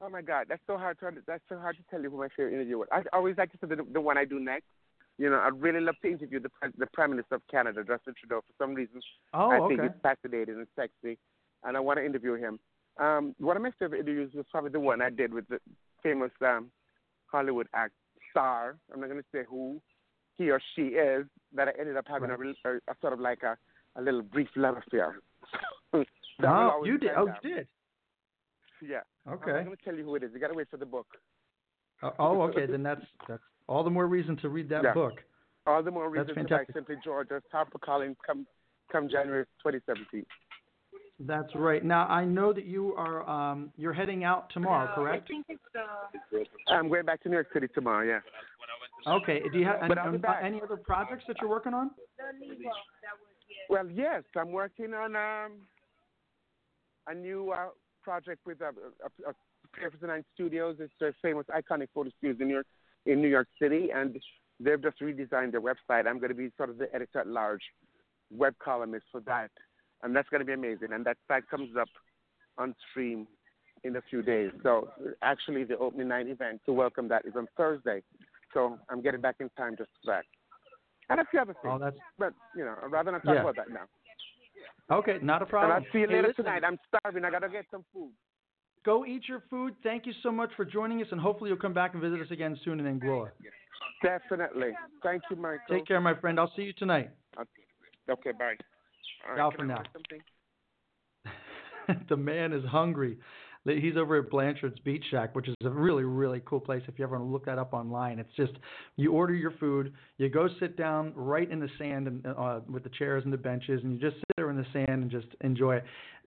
Oh 0.00 0.08
my 0.10 0.20
God, 0.22 0.46
that's 0.48 0.62
so 0.66 0.76
hard 0.76 0.98
to 1.00 1.10
that's 1.26 1.42
so 1.48 1.58
hard 1.58 1.76
to 1.76 1.82
tell 1.90 2.02
you 2.02 2.10
who 2.10 2.18
my 2.18 2.28
favorite 2.36 2.54
interview 2.54 2.78
was. 2.78 2.88
I 2.92 3.02
always 3.12 3.36
like 3.38 3.50
to 3.52 3.58
say 3.58 3.66
the, 3.74 3.82
the 3.92 4.00
one 4.00 4.18
I 4.18 4.24
do 4.24 4.38
next. 4.38 4.66
You 5.18 5.30
know, 5.30 5.40
I'd 5.40 5.60
really 5.60 5.80
love 5.80 5.94
to 6.02 6.10
interview 6.10 6.38
the 6.40 6.50
the 6.76 6.86
Prime 6.92 7.10
Minister 7.10 7.36
of 7.36 7.42
Canada, 7.50 7.82
Justin 7.82 8.14
Trudeau. 8.18 8.42
For 8.46 8.52
some 8.64 8.74
reason, 8.74 9.00
Oh, 9.32 9.50
I 9.50 9.58
okay. 9.60 9.76
think 9.76 9.92
he's 9.92 10.02
fascinating 10.02 10.56
and 10.56 10.66
sexy, 10.76 11.18
and 11.64 11.76
I 11.76 11.80
want 11.80 11.98
to 11.98 12.04
interview 12.04 12.34
him. 12.34 12.58
Um, 12.98 13.34
one 13.38 13.56
of 13.56 13.62
my 13.62 13.70
favorite 13.78 14.00
interviews 14.00 14.32
was 14.34 14.44
probably 14.50 14.70
the 14.70 14.80
one 14.80 15.00
I 15.00 15.10
did 15.10 15.32
with 15.32 15.48
the 15.48 15.60
famous 16.02 16.30
um, 16.42 16.70
Hollywood 17.26 17.66
act 17.74 17.92
star. 18.30 18.76
I'm 18.92 19.00
not 19.00 19.08
going 19.08 19.20
to 19.20 19.26
say 19.32 19.44
who 19.48 19.80
he 20.36 20.50
or 20.50 20.60
she 20.74 20.82
is. 20.88 21.26
That 21.54 21.68
I 21.68 21.72
ended 21.80 21.96
up 21.96 22.04
having 22.06 22.30
a, 22.30 22.36
real- 22.36 22.54
a, 22.66 22.76
a 22.90 22.94
sort 23.00 23.12
of 23.14 23.20
like 23.20 23.42
a, 23.42 23.56
a 23.98 24.02
little 24.02 24.22
brief 24.22 24.48
love 24.56 24.76
affair. 24.86 25.16
Oh, 26.44 26.84
you 26.84 26.98
did. 26.98 27.10
Oh, 27.16 27.26
you 27.42 27.54
did. 27.56 27.66
Yeah. 28.82 29.00
I'm 29.26 29.34
Okay. 29.34 29.52
not 29.52 29.64
going 29.64 29.76
to 29.76 29.84
tell 29.84 29.94
you 29.94 30.04
who 30.04 30.14
it 30.14 30.22
is. 30.22 30.30
You 30.32 30.40
got 30.40 30.48
to 30.48 30.54
wait 30.54 30.68
for 30.70 30.76
the 30.76 30.86
book. 30.86 31.06
Oh, 32.02 32.12
oh, 32.18 32.42
okay. 32.42 32.66
Then 32.66 32.82
that's 32.82 33.04
that's 33.26 33.42
all 33.66 33.82
the 33.82 33.90
more 33.90 34.06
reason 34.06 34.36
to 34.38 34.48
read 34.48 34.68
that 34.68 34.84
Yeah. 34.84 34.92
book. 34.92 35.22
All 35.66 35.82
the 35.82 35.90
more 35.90 36.04
That's 36.10 36.28
reason 36.28 36.44
to 36.44 36.48
buy 36.48 36.58
fantastic. 36.58 36.74
Simply 36.74 36.96
Georgia, 37.02 37.42
Harper 37.50 37.78
Collins, 37.78 38.16
come 38.24 38.46
come 38.92 39.08
January 39.08 39.44
2017. 39.64 40.24
That's 41.20 41.54
right. 41.54 41.84
Now 41.84 42.06
I 42.06 42.24
know 42.24 42.52
that 42.52 42.66
you 42.66 42.94
are 42.94 43.28
um 43.28 43.72
you're 43.76 43.94
heading 43.94 44.22
out 44.22 44.50
tomorrow, 44.50 44.94
correct? 44.94 45.30
I'm 46.68 46.88
going 46.88 47.04
back 47.04 47.22
to 47.22 47.28
New 47.28 47.36
York 47.36 47.48
City 47.52 47.68
tomorrow. 47.74 48.06
Yeah. 48.06 48.20
Okay. 49.12 49.42
Do 49.50 49.58
you 49.58 49.64
have 49.64 49.82
any, 49.82 49.98
um, 49.98 50.22
any 50.42 50.60
other 50.62 50.76
projects 50.76 51.24
that 51.26 51.36
you're 51.40 51.50
working 51.50 51.74
on? 51.74 51.90
Well, 53.68 53.88
yes, 53.90 54.22
I'm 54.36 54.52
working 54.52 54.94
on 54.94 55.16
um, 55.16 55.52
a 57.06 57.14
new 57.14 57.50
uh, 57.50 57.68
project 58.06 58.40
with 58.46 58.62
uh, 58.62 58.66
a, 58.66 59.28
a, 59.28 59.30
a 59.30 59.34
Pier 59.76 59.90
59 59.90 60.24
Studios. 60.34 60.76
It's 60.78 60.92
a 61.02 61.12
famous, 61.20 61.44
iconic 61.50 61.88
photo 61.92 62.10
studios 62.18 62.36
in 62.40 62.46
New 62.46 62.54
York, 62.54 62.66
in 63.04 63.20
New 63.20 63.28
York 63.28 63.48
City, 63.60 63.88
and 63.92 64.16
they've 64.60 64.80
just 64.80 65.00
redesigned 65.00 65.50
their 65.50 65.60
website. 65.60 66.06
I'm 66.06 66.18
going 66.20 66.28
to 66.28 66.34
be 66.34 66.50
sort 66.56 66.70
of 66.70 66.78
the 66.78 66.88
editor 66.94 67.18
at 67.18 67.26
large, 67.26 67.62
web 68.30 68.54
columnist 68.62 69.06
for 69.10 69.20
that, 69.22 69.50
and 70.04 70.14
that's 70.14 70.28
going 70.28 70.38
to 70.38 70.44
be 70.46 70.52
amazing. 70.52 70.92
And 70.92 71.04
that 71.04 71.16
site 71.26 71.48
comes 71.50 71.70
up 71.78 71.88
on 72.58 72.76
stream 72.90 73.26
in 73.82 73.96
a 73.96 74.02
few 74.08 74.22
days. 74.22 74.52
So 74.62 74.88
actually, 75.22 75.64
the 75.64 75.76
opening 75.76 76.08
night 76.08 76.28
event 76.28 76.60
to 76.66 76.72
welcome 76.72 77.08
that 77.08 77.26
is 77.26 77.32
on 77.36 77.48
Thursday. 77.56 78.02
So 78.54 78.78
I'm 78.88 79.02
getting 79.02 79.20
back 79.20 79.36
in 79.40 79.50
time 79.58 79.74
just 79.76 79.90
for 80.02 80.12
that. 80.12 80.24
And 81.10 81.20
a 81.20 81.24
few 81.30 81.40
other 81.40 81.54
things. 81.60 81.74
Oh, 81.74 81.78
that's 81.78 81.96
But, 82.18 82.34
you 82.56 82.64
know, 82.64 82.74
I'd 82.82 82.90
rather 82.90 83.12
not 83.12 83.24
talk 83.24 83.34
Yeah. 83.34 83.40
about 83.42 83.56
that 83.56 83.70
now. 83.70 83.86
Okay. 84.90 85.18
Not 85.22 85.42
a 85.42 85.44
And 85.44 85.50
problem. 85.50 85.72
I'll 85.72 85.92
see 85.92 86.00
you 86.00 86.06
later 86.06 86.32
tonight. 86.32 86.62
I'm 86.64 86.78
starving. 86.88 87.24
I 87.24 87.30
got 87.30 87.40
to 87.40 87.48
get 87.48 87.66
some 87.70 87.84
food. 87.92 88.12
Go 88.84 89.04
eat 89.04 89.22
your 89.28 89.42
food. 89.50 89.74
Thank 89.82 90.06
you 90.06 90.12
so 90.22 90.30
much 90.30 90.50
for 90.56 90.64
joining 90.64 91.02
us, 91.02 91.08
and 91.10 91.20
hopefully 91.20 91.50
you'll 91.50 91.58
come 91.58 91.74
back 91.74 91.94
and 91.94 92.02
visit 92.02 92.20
us 92.20 92.30
again 92.30 92.58
soon 92.64 92.78
in 92.78 92.86
Anguilla. 92.86 93.30
Definitely. 94.02 94.70
Thank 95.02 95.22
you, 95.30 95.36
Michael. 95.36 95.58
Take 95.68 95.86
care, 95.86 96.00
my 96.00 96.14
friend. 96.14 96.38
I'll 96.38 96.52
see 96.54 96.62
you 96.62 96.72
tonight. 96.72 97.10
Okay, 98.08 98.30
bye. 98.38 98.54
All 99.24 99.34
right, 99.34 99.36
Ciao 99.36 99.50
for 99.56 99.64
now. 99.64 99.82
the 102.08 102.16
man 102.16 102.52
is 102.52 102.64
hungry. 102.64 103.18
He's 103.66 103.96
over 103.96 104.18
at 104.18 104.30
Blanchard's 104.30 104.78
Beach 104.80 105.04
Shack, 105.10 105.34
which 105.34 105.48
is 105.48 105.54
a 105.64 105.70
really, 105.70 106.04
really 106.04 106.40
cool 106.44 106.60
place. 106.60 106.82
If 106.86 106.98
you 106.98 107.04
ever 107.04 107.16
want 107.18 107.28
to 107.28 107.32
look 107.32 107.44
that 107.46 107.58
up 107.58 107.74
online, 107.74 108.18
it's 108.18 108.32
just 108.36 108.52
you 108.96 109.12
order 109.12 109.34
your 109.34 109.52
food, 109.52 109.92
you 110.18 110.28
go 110.28 110.48
sit 110.60 110.76
down 110.76 111.12
right 111.16 111.50
in 111.50 111.58
the 111.58 111.68
sand 111.78 112.06
and 112.06 112.26
uh, 112.26 112.60
with 112.68 112.84
the 112.84 112.90
chairs 112.90 113.24
and 113.24 113.32
the 113.32 113.38
benches, 113.38 113.82
and 113.82 113.92
you 113.92 113.98
just 113.98 114.16
sit 114.16 114.36
there 114.36 114.50
in 114.50 114.56
the 114.56 114.66
sand 114.72 114.88
and 114.88 115.10
just 115.10 115.26
enjoy 115.40 115.76
it. 115.76 115.84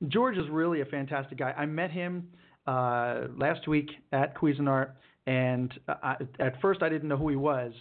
George 0.08 0.36
is 0.36 0.48
really 0.50 0.80
a 0.80 0.86
fantastic 0.86 1.38
guy. 1.38 1.52
I 1.52 1.66
met 1.66 1.90
him 1.90 2.28
uh, 2.66 3.22
last 3.36 3.68
week 3.68 3.90
at 4.12 4.36
Cuisinart, 4.36 4.92
and 5.26 5.72
I, 5.88 6.16
at 6.38 6.60
first 6.60 6.82
I 6.82 6.88
didn't 6.88 7.08
know 7.08 7.16
who 7.16 7.28
he 7.28 7.36
was, 7.36 7.72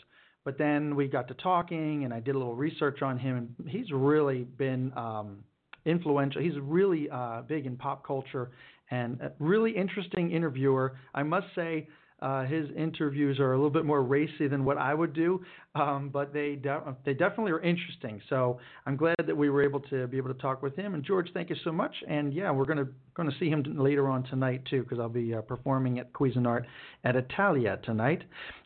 but 0.43 0.57
then 0.57 0.95
we 0.95 1.07
got 1.07 1.27
to 1.29 1.33
talking, 1.35 2.03
and 2.03 2.13
I 2.13 2.19
did 2.19 2.35
a 2.35 2.37
little 2.37 2.55
research 2.55 3.01
on 3.01 3.17
him, 3.17 3.55
and 3.57 3.69
he's 3.69 3.91
really 3.91 4.43
been 4.43 4.91
um, 4.97 5.37
influential. 5.85 6.41
He's 6.41 6.57
really 6.61 7.09
uh, 7.09 7.41
big 7.47 7.65
in 7.65 7.77
pop 7.77 8.05
culture 8.05 8.51
and 8.91 9.19
a 9.21 9.31
really 9.39 9.71
interesting 9.75 10.31
interviewer. 10.31 10.97
I 11.13 11.23
must 11.23 11.47
say, 11.55 11.87
uh, 12.21 12.45
his 12.45 12.69
interviews 12.77 13.39
are 13.39 13.53
a 13.53 13.57
little 13.57 13.69
bit 13.69 13.83
more 13.83 14.01
racy 14.01 14.47
than 14.47 14.63
what 14.63 14.77
I 14.77 14.93
would 14.93 15.13
do, 15.13 15.43
um, 15.75 16.09
but 16.09 16.33
they 16.33 16.55
de- 16.55 16.95
they 17.03 17.13
definitely 17.13 17.51
are 17.51 17.59
interesting. 17.59 18.21
So 18.29 18.57
I'm 18.85 18.95
glad 18.95 19.17
that 19.27 19.35
we 19.35 19.49
were 19.49 19.61
able 19.61 19.81
to 19.81 20.07
be 20.07 20.17
able 20.17 20.33
to 20.33 20.39
talk 20.39 20.63
with 20.63 20.75
him. 20.77 20.93
And 20.93 21.03
George, 21.03 21.29
thank 21.33 21.49
you 21.49 21.57
so 21.65 21.73
much. 21.73 21.93
And 22.07 22.33
yeah, 22.33 22.51
we're 22.51 22.65
gonna 22.65 22.87
gonna 23.15 23.35
see 23.37 23.49
him 23.49 23.63
later 23.77 24.07
on 24.07 24.23
tonight 24.23 24.63
too, 24.69 24.83
because 24.83 24.97
I'll 24.97 25.09
be 25.09 25.33
uh, 25.33 25.41
performing 25.41 25.99
at 25.99 26.13
Cuisinart 26.13 26.63
at 27.03 27.17
Italia 27.17 27.79
tonight. 27.83 28.23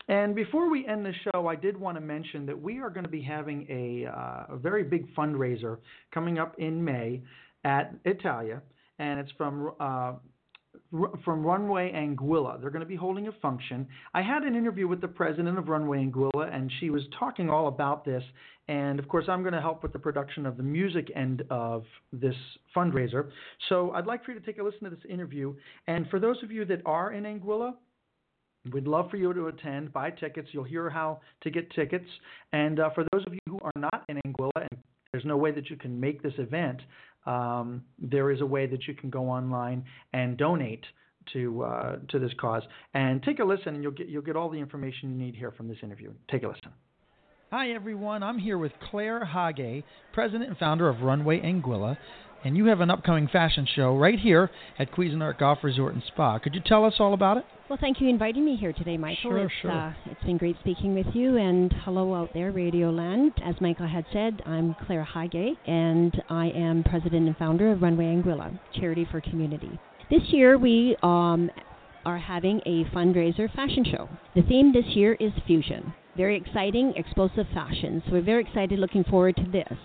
And 0.09 0.35
before 0.35 0.69
we 0.69 0.87
end 0.87 1.05
the 1.05 1.13
show, 1.31 1.47
I 1.47 1.55
did 1.55 1.79
want 1.79 1.97
to 1.97 2.01
mention 2.01 2.45
that 2.47 2.59
we 2.59 2.79
are 2.79 2.89
going 2.89 3.03
to 3.03 3.11
be 3.11 3.21
having 3.21 3.67
a, 3.69 4.09
uh, 4.09 4.55
a 4.55 4.57
very 4.57 4.83
big 4.83 5.13
fundraiser 5.13 5.77
coming 6.11 6.39
up 6.39 6.55
in 6.57 6.83
May 6.83 7.21
at 7.63 7.93
Italia, 8.05 8.61
and 8.99 9.19
it's 9.19 9.31
from 9.37 9.71
uh, 9.79 10.13
from 11.23 11.45
Runway 11.45 11.91
Anguilla. 11.93 12.59
They're 12.59 12.69
going 12.69 12.81
to 12.81 12.87
be 12.87 12.95
holding 12.95 13.27
a 13.27 13.31
function. 13.33 13.87
I 14.13 14.21
had 14.21 14.43
an 14.43 14.55
interview 14.55 14.87
with 14.87 15.01
the 15.01 15.07
president 15.07 15.57
of 15.57 15.67
Runway 15.67 16.05
Anguilla, 16.05 16.53
and 16.53 16.71
she 16.79 16.89
was 16.89 17.03
talking 17.17 17.49
all 17.49 17.67
about 17.67 18.05
this. 18.05 18.23
And 18.67 18.99
of 18.99 19.07
course, 19.07 19.25
I'm 19.27 19.41
going 19.41 19.53
to 19.53 19.61
help 19.61 19.81
with 19.81 19.93
the 19.93 19.99
production 19.99 20.45
of 20.45 20.57
the 20.57 20.63
music 20.63 21.11
end 21.15 21.43
of 21.49 21.85
this 22.13 22.35
fundraiser. 22.75 23.29
So 23.67 23.91
I'd 23.91 24.05
like 24.05 24.23
for 24.23 24.31
you 24.31 24.39
to 24.39 24.45
take 24.45 24.59
a 24.59 24.63
listen 24.63 24.83
to 24.83 24.91
this 24.91 25.05
interview. 25.09 25.55
And 25.87 26.07
for 26.09 26.19
those 26.19 26.37
of 26.43 26.51
you 26.51 26.65
that 26.65 26.81
are 26.85 27.13
in 27.13 27.23
Anguilla, 27.23 27.73
We'd 28.73 28.87
love 28.87 29.09
for 29.09 29.15
you 29.15 29.33
to 29.33 29.47
attend, 29.47 29.93
buy 29.93 30.11
tickets. 30.11 30.49
You'll 30.51 30.65
hear 30.65 30.89
how 30.89 31.21
to 31.41 31.49
get 31.49 31.71
tickets. 31.71 32.05
And 32.51 32.79
uh, 32.79 32.89
for 32.93 33.05
those 33.13 33.25
of 33.25 33.33
you 33.33 33.39
who 33.47 33.57
are 33.63 33.71
not 33.77 34.03
in 34.09 34.19
Anguilla 34.27 34.67
there's 35.19 35.27
no 35.27 35.35
way 35.35 35.51
that 35.51 35.69
you 35.69 35.75
can 35.75 35.99
make 35.99 36.23
this 36.23 36.33
event, 36.37 36.79
um, 37.25 37.83
there 37.99 38.31
is 38.31 38.39
a 38.39 38.45
way 38.45 38.67
that 38.67 38.87
you 38.87 38.93
can 38.93 39.09
go 39.09 39.29
online 39.29 39.83
and 40.13 40.37
donate 40.37 40.85
to 41.33 41.61
uh, 41.63 41.97
to 42.07 42.19
this 42.19 42.31
cause. 42.39 42.63
And 42.93 43.21
take 43.21 43.39
a 43.39 43.43
listen, 43.43 43.75
and 43.75 43.83
you'll 43.83 43.91
get 43.91 44.07
you'll 44.07 44.21
get 44.21 44.37
all 44.37 44.49
the 44.49 44.57
information 44.57 45.09
you 45.09 45.17
need 45.17 45.35
here 45.35 45.51
from 45.51 45.67
this 45.67 45.77
interview. 45.83 46.13
Take 46.31 46.43
a 46.43 46.47
listen. 46.47 46.71
Hi, 47.51 47.71
everyone. 47.71 48.23
I'm 48.23 48.37
here 48.37 48.57
with 48.57 48.71
Claire 48.89 49.25
Hage, 49.25 49.83
president 50.13 50.49
and 50.49 50.57
founder 50.57 50.87
of 50.87 51.01
Runway 51.01 51.41
Anguilla, 51.41 51.97
and 52.43 52.55
you 52.55 52.65
have 52.65 52.81
an 52.81 52.89
upcoming 52.89 53.27
fashion 53.27 53.67
show 53.75 53.95
right 53.97 54.19
here 54.19 54.49
at 54.77 54.91
Cuisinart 54.91 55.39
Golf 55.39 55.59
Resort 55.63 55.93
and 55.93 56.03
Spa. 56.07 56.39
Could 56.39 56.55
you 56.55 56.61
tell 56.65 56.85
us 56.85 56.95
all 56.99 57.13
about 57.13 57.37
it? 57.37 57.45
Well, 57.69 57.77
thank 57.79 58.01
you 58.01 58.07
for 58.07 58.09
inviting 58.09 58.43
me 58.43 58.55
here 58.55 58.73
today, 58.73 58.97
Michael. 58.97 59.31
Sure, 59.31 59.45
it's, 59.45 59.53
sure. 59.61 59.71
Uh, 59.71 59.93
it's 60.05 60.23
been 60.23 60.37
great 60.37 60.55
speaking 60.61 60.95
with 60.95 61.05
you, 61.13 61.37
and 61.37 61.71
hello 61.83 62.15
out 62.15 62.33
there, 62.33 62.51
Radio 62.51 62.89
Land. 62.89 63.33
As 63.45 63.55
Michael 63.61 63.87
had 63.87 64.05
said, 64.11 64.41
I'm 64.45 64.75
Claire 64.87 65.03
Hage, 65.03 65.55
and 65.67 66.19
I 66.29 66.47
am 66.47 66.83
president 66.83 67.27
and 67.27 67.37
founder 67.37 67.71
of 67.71 67.81
Runway 67.81 68.05
Anguilla, 68.05 68.59
charity 68.73 69.07
for 69.11 69.21
community. 69.21 69.79
This 70.09 70.23
year, 70.29 70.57
we 70.57 70.97
um, 71.03 71.51
are 72.05 72.17
having 72.17 72.59
a 72.65 72.85
fundraiser 72.85 73.53
fashion 73.55 73.85
show. 73.85 74.09
The 74.33 74.41
theme 74.41 74.73
this 74.73 74.95
year 74.95 75.13
is 75.19 75.31
fusion. 75.45 75.93
Very 76.17 76.35
exciting, 76.35 76.93
explosive 76.95 77.45
fashion. 77.53 78.03
So 78.05 78.13
we're 78.13 78.21
very 78.21 78.43
excited, 78.43 78.77
looking 78.77 79.03
forward 79.05 79.35
to 79.37 79.45
this. 79.51 79.77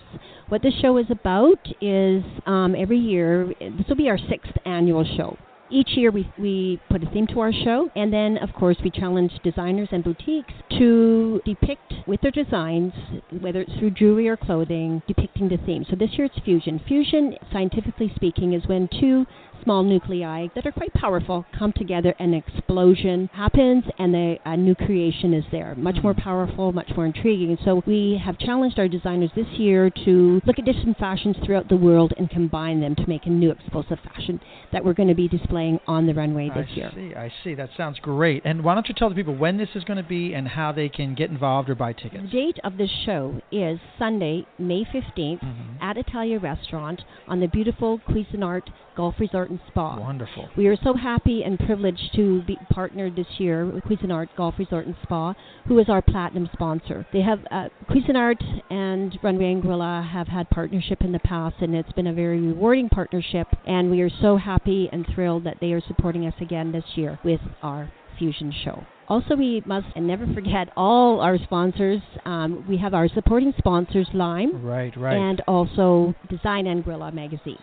What 0.48 0.62
this 0.62 0.74
show 0.80 0.98
is 0.98 1.06
about 1.10 1.60
is 1.80 2.24
um, 2.46 2.74
every 2.76 2.98
year, 2.98 3.46
this 3.60 3.86
will 3.88 3.96
be 3.96 4.08
our 4.08 4.18
sixth 4.18 4.52
annual 4.64 5.04
show. 5.16 5.36
Each 5.70 5.90
year 5.96 6.10
we, 6.10 6.30
we 6.38 6.80
put 6.90 7.02
a 7.02 7.10
theme 7.10 7.26
to 7.28 7.40
our 7.40 7.52
show, 7.52 7.88
and 7.96 8.12
then, 8.12 8.36
of 8.38 8.52
course, 8.52 8.76
we 8.84 8.90
challenge 8.90 9.32
designers 9.42 9.88
and 9.92 10.04
boutiques 10.04 10.52
to 10.78 11.40
depict 11.44 11.94
with 12.06 12.20
their 12.20 12.30
designs, 12.30 12.92
whether 13.40 13.62
it's 13.62 13.72
through 13.78 13.92
jewelry 13.92 14.28
or 14.28 14.36
clothing, 14.36 15.02
depicting 15.08 15.48
the 15.48 15.56
theme. 15.64 15.84
So 15.88 15.96
this 15.96 16.10
year 16.18 16.26
it's 16.26 16.44
fusion. 16.44 16.80
Fusion, 16.86 17.34
scientifically 17.50 18.12
speaking, 18.14 18.52
is 18.52 18.66
when 18.66 18.88
two 19.00 19.24
small 19.62 19.82
nuclei 19.82 20.48
that 20.54 20.66
are 20.66 20.72
quite 20.72 20.92
powerful 20.94 21.44
come 21.58 21.72
together 21.72 22.14
and 22.18 22.34
an 22.34 22.42
explosion 22.46 23.28
happens 23.32 23.84
and 23.98 24.12
the, 24.14 24.36
a 24.44 24.56
new 24.56 24.74
creation 24.74 25.32
is 25.34 25.44
there. 25.52 25.74
Much 25.76 25.96
more 26.02 26.14
powerful, 26.14 26.72
much 26.72 26.90
more 26.96 27.06
intriguing. 27.06 27.56
So 27.64 27.82
we 27.86 28.20
have 28.24 28.38
challenged 28.38 28.78
our 28.78 28.88
designers 28.88 29.30
this 29.36 29.46
year 29.58 29.90
to 30.04 30.40
look 30.46 30.58
at 30.58 30.64
different 30.64 30.98
fashions 30.98 31.36
throughout 31.44 31.68
the 31.68 31.76
world 31.76 32.12
and 32.18 32.28
combine 32.30 32.80
them 32.80 32.94
to 32.96 33.06
make 33.08 33.26
a 33.26 33.30
new 33.30 33.50
explosive 33.50 33.98
fashion 34.00 34.40
that 34.72 34.84
we're 34.84 34.94
going 34.94 35.08
to 35.08 35.14
be 35.14 35.28
displaying 35.28 35.78
on 35.86 36.06
the 36.06 36.14
runway 36.14 36.48
this 36.54 36.66
I 36.70 36.74
year. 36.74 36.90
I 36.90 36.94
see, 36.94 37.14
I 37.14 37.32
see. 37.44 37.54
That 37.54 37.70
sounds 37.76 37.98
great. 38.00 38.42
And 38.44 38.64
why 38.64 38.74
don't 38.74 38.88
you 38.88 38.94
tell 38.94 39.08
the 39.08 39.14
people 39.14 39.36
when 39.36 39.56
this 39.56 39.68
is 39.74 39.84
going 39.84 40.02
to 40.02 40.08
be 40.08 40.34
and 40.34 40.48
how 40.48 40.72
they 40.72 40.88
can 40.88 41.14
get 41.14 41.30
involved 41.30 41.68
or 41.68 41.74
buy 41.74 41.92
tickets? 41.92 42.24
The 42.24 42.28
date 42.30 42.58
of 42.64 42.76
this 42.76 42.90
show 43.04 43.40
is 43.52 43.78
Sunday, 43.98 44.46
May 44.58 44.84
15th 44.84 45.40
Mhm. 45.42 45.76
at 45.80 45.96
Italia 45.96 46.38
Restaurant 46.38 47.02
on 47.28 47.40
the 47.40 47.46
beautiful 47.48 47.98
Cuisinart 48.08 48.62
Golf 48.96 49.14
Resort 49.18 49.43
and 49.50 49.60
Spa. 49.68 49.98
Wonderful. 49.98 50.48
We 50.56 50.66
are 50.68 50.76
so 50.82 50.94
happy 50.94 51.42
and 51.44 51.58
privileged 51.58 52.14
to 52.16 52.42
be 52.42 52.58
partnered 52.70 53.16
this 53.16 53.26
year 53.38 53.66
with 53.66 53.84
Cuisinart 53.84 54.28
Golf 54.36 54.54
Resort 54.58 54.86
and 54.86 54.96
Spa, 55.02 55.34
who 55.66 55.78
is 55.78 55.88
our 55.88 56.02
platinum 56.02 56.48
sponsor. 56.52 57.06
They 57.12 57.22
have 57.22 57.40
uh, 57.50 57.68
Cuisinart 57.90 58.42
and 58.70 59.18
Runway 59.22 59.54
Anguilla 59.54 60.08
have 60.08 60.28
had 60.28 60.48
partnership 60.50 61.02
in 61.02 61.12
the 61.12 61.18
past, 61.20 61.56
and 61.60 61.74
it's 61.74 61.92
been 61.92 62.06
a 62.06 62.12
very 62.12 62.40
rewarding 62.40 62.88
partnership. 62.88 63.46
And 63.66 63.90
we 63.90 64.00
are 64.00 64.10
so 64.20 64.36
happy 64.36 64.88
and 64.92 65.06
thrilled 65.14 65.44
that 65.44 65.58
they 65.60 65.72
are 65.72 65.82
supporting 65.86 66.26
us 66.26 66.34
again 66.40 66.72
this 66.72 66.84
year 66.94 67.18
with 67.24 67.40
our 67.62 67.90
fusion 68.18 68.52
show. 68.64 68.84
Also, 69.06 69.36
we 69.36 69.62
must 69.66 69.86
and 69.96 70.06
never 70.06 70.26
forget 70.32 70.70
all 70.78 71.20
our 71.20 71.36
sponsors. 71.36 72.00
Um, 72.24 72.64
we 72.66 72.78
have 72.78 72.94
our 72.94 73.06
supporting 73.08 73.52
sponsors, 73.58 74.08
Lime 74.14 74.64
Right, 74.64 74.96
right. 74.96 75.14
and 75.16 75.42
also 75.46 76.14
Design 76.30 76.64
Anguilla 76.64 77.12
magazine. 77.12 77.58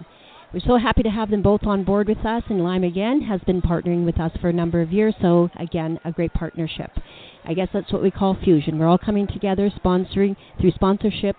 We're 0.53 0.59
so 0.59 0.77
happy 0.77 1.01
to 1.03 1.09
have 1.09 1.29
them 1.29 1.41
both 1.41 1.63
on 1.63 1.85
board 1.85 2.09
with 2.09 2.25
us, 2.25 2.43
and 2.49 2.61
Lime 2.61 2.83
again 2.83 3.21
has 3.21 3.39
been 3.47 3.61
partnering 3.61 4.03
with 4.03 4.19
us 4.19 4.33
for 4.41 4.49
a 4.49 4.53
number 4.53 4.81
of 4.81 4.91
years, 4.91 5.15
so 5.21 5.49
again, 5.57 5.97
a 6.03 6.11
great 6.11 6.33
partnership. 6.33 6.91
I 7.45 7.53
guess 7.53 7.69
that's 7.71 7.93
what 7.93 8.01
we 8.01 8.11
call 8.11 8.35
fusion. 8.43 8.77
We're 8.77 8.89
all 8.89 8.97
coming 8.97 9.27
together, 9.27 9.71
sponsoring 9.81 10.35
through 10.59 10.71
sponsorship 10.71 11.37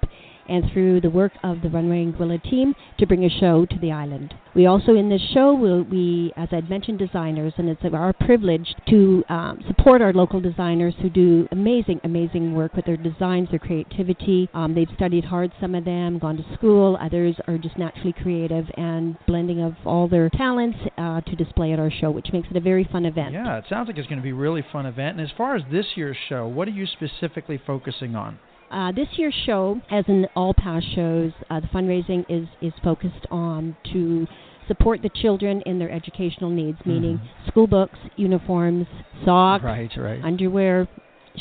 and 0.48 0.64
through 0.72 1.00
the 1.00 1.10
work 1.10 1.32
of 1.42 1.62
the 1.62 1.68
Runway 1.68 2.04
Anguilla 2.04 2.42
team 2.42 2.74
to 2.98 3.06
bring 3.06 3.24
a 3.24 3.30
show 3.40 3.66
to 3.66 3.78
the 3.80 3.92
island. 3.92 4.34
We 4.54 4.66
also, 4.66 4.94
in 4.94 5.08
this 5.08 5.22
show, 5.32 5.54
will 5.54 5.82
we, 5.84 6.32
as 6.36 6.48
I'd 6.52 6.68
mentioned, 6.68 6.98
designers, 6.98 7.54
and 7.56 7.68
it's 7.68 7.82
our 7.92 8.12
privilege 8.12 8.74
to 8.88 9.24
um, 9.28 9.64
support 9.66 10.02
our 10.02 10.12
local 10.12 10.40
designers 10.40 10.94
who 11.00 11.08
do 11.08 11.48
amazing, 11.52 12.00
amazing 12.04 12.54
work 12.54 12.74
with 12.74 12.84
their 12.84 12.98
designs, 12.98 13.48
their 13.50 13.58
creativity. 13.58 14.48
Um, 14.52 14.74
they've 14.74 14.88
studied 14.94 15.24
hard, 15.24 15.52
some 15.60 15.74
of 15.74 15.84
them, 15.84 16.18
gone 16.18 16.36
to 16.36 16.54
school, 16.54 16.98
others 17.00 17.34
are 17.46 17.56
just 17.56 17.78
naturally 17.78 18.12
creative 18.12 18.66
and 18.76 19.16
blending 19.26 19.62
of 19.62 19.74
all 19.86 20.06
their 20.06 20.28
talents 20.28 20.78
uh, 20.98 21.22
to 21.22 21.36
display 21.36 21.72
at 21.72 21.78
our 21.78 21.90
show, 21.90 22.10
which 22.10 22.28
makes 22.32 22.48
it 22.50 22.56
a 22.56 22.60
very 22.60 22.88
fun 22.92 23.06
event. 23.06 23.32
Yeah, 23.32 23.58
it 23.58 23.64
sounds 23.68 23.88
like 23.88 23.96
it's 23.96 24.08
going 24.08 24.20
to 24.20 24.22
be 24.22 24.30
a 24.30 24.34
really 24.34 24.64
fun 24.72 24.86
event. 24.86 25.18
And 25.18 25.26
as 25.26 25.34
far 25.36 25.56
as 25.56 25.62
this 25.70 25.86
year's 25.94 26.16
show, 26.28 26.46
what 26.46 26.68
are 26.68 26.72
you 26.72 26.86
specifically 26.86 27.60
focusing 27.66 28.14
on? 28.14 28.38
Uh, 28.72 28.90
this 28.90 29.08
year's 29.16 29.34
show, 29.44 29.78
as 29.90 30.04
in 30.08 30.26
all 30.34 30.54
past 30.54 30.86
shows, 30.94 31.30
uh, 31.50 31.60
the 31.60 31.66
fundraising 31.68 32.24
is, 32.30 32.48
is 32.62 32.72
focused 32.82 33.26
on 33.30 33.76
to 33.92 34.26
support 34.66 35.02
the 35.02 35.10
children 35.10 35.60
in 35.66 35.78
their 35.78 35.90
educational 35.90 36.48
needs, 36.48 36.78
meaning 36.86 37.20
school 37.48 37.66
books, 37.66 37.98
uniforms, 38.16 38.86
socks, 39.26 39.62
Right, 39.62 39.90
right. 39.98 40.24
underwear, 40.24 40.88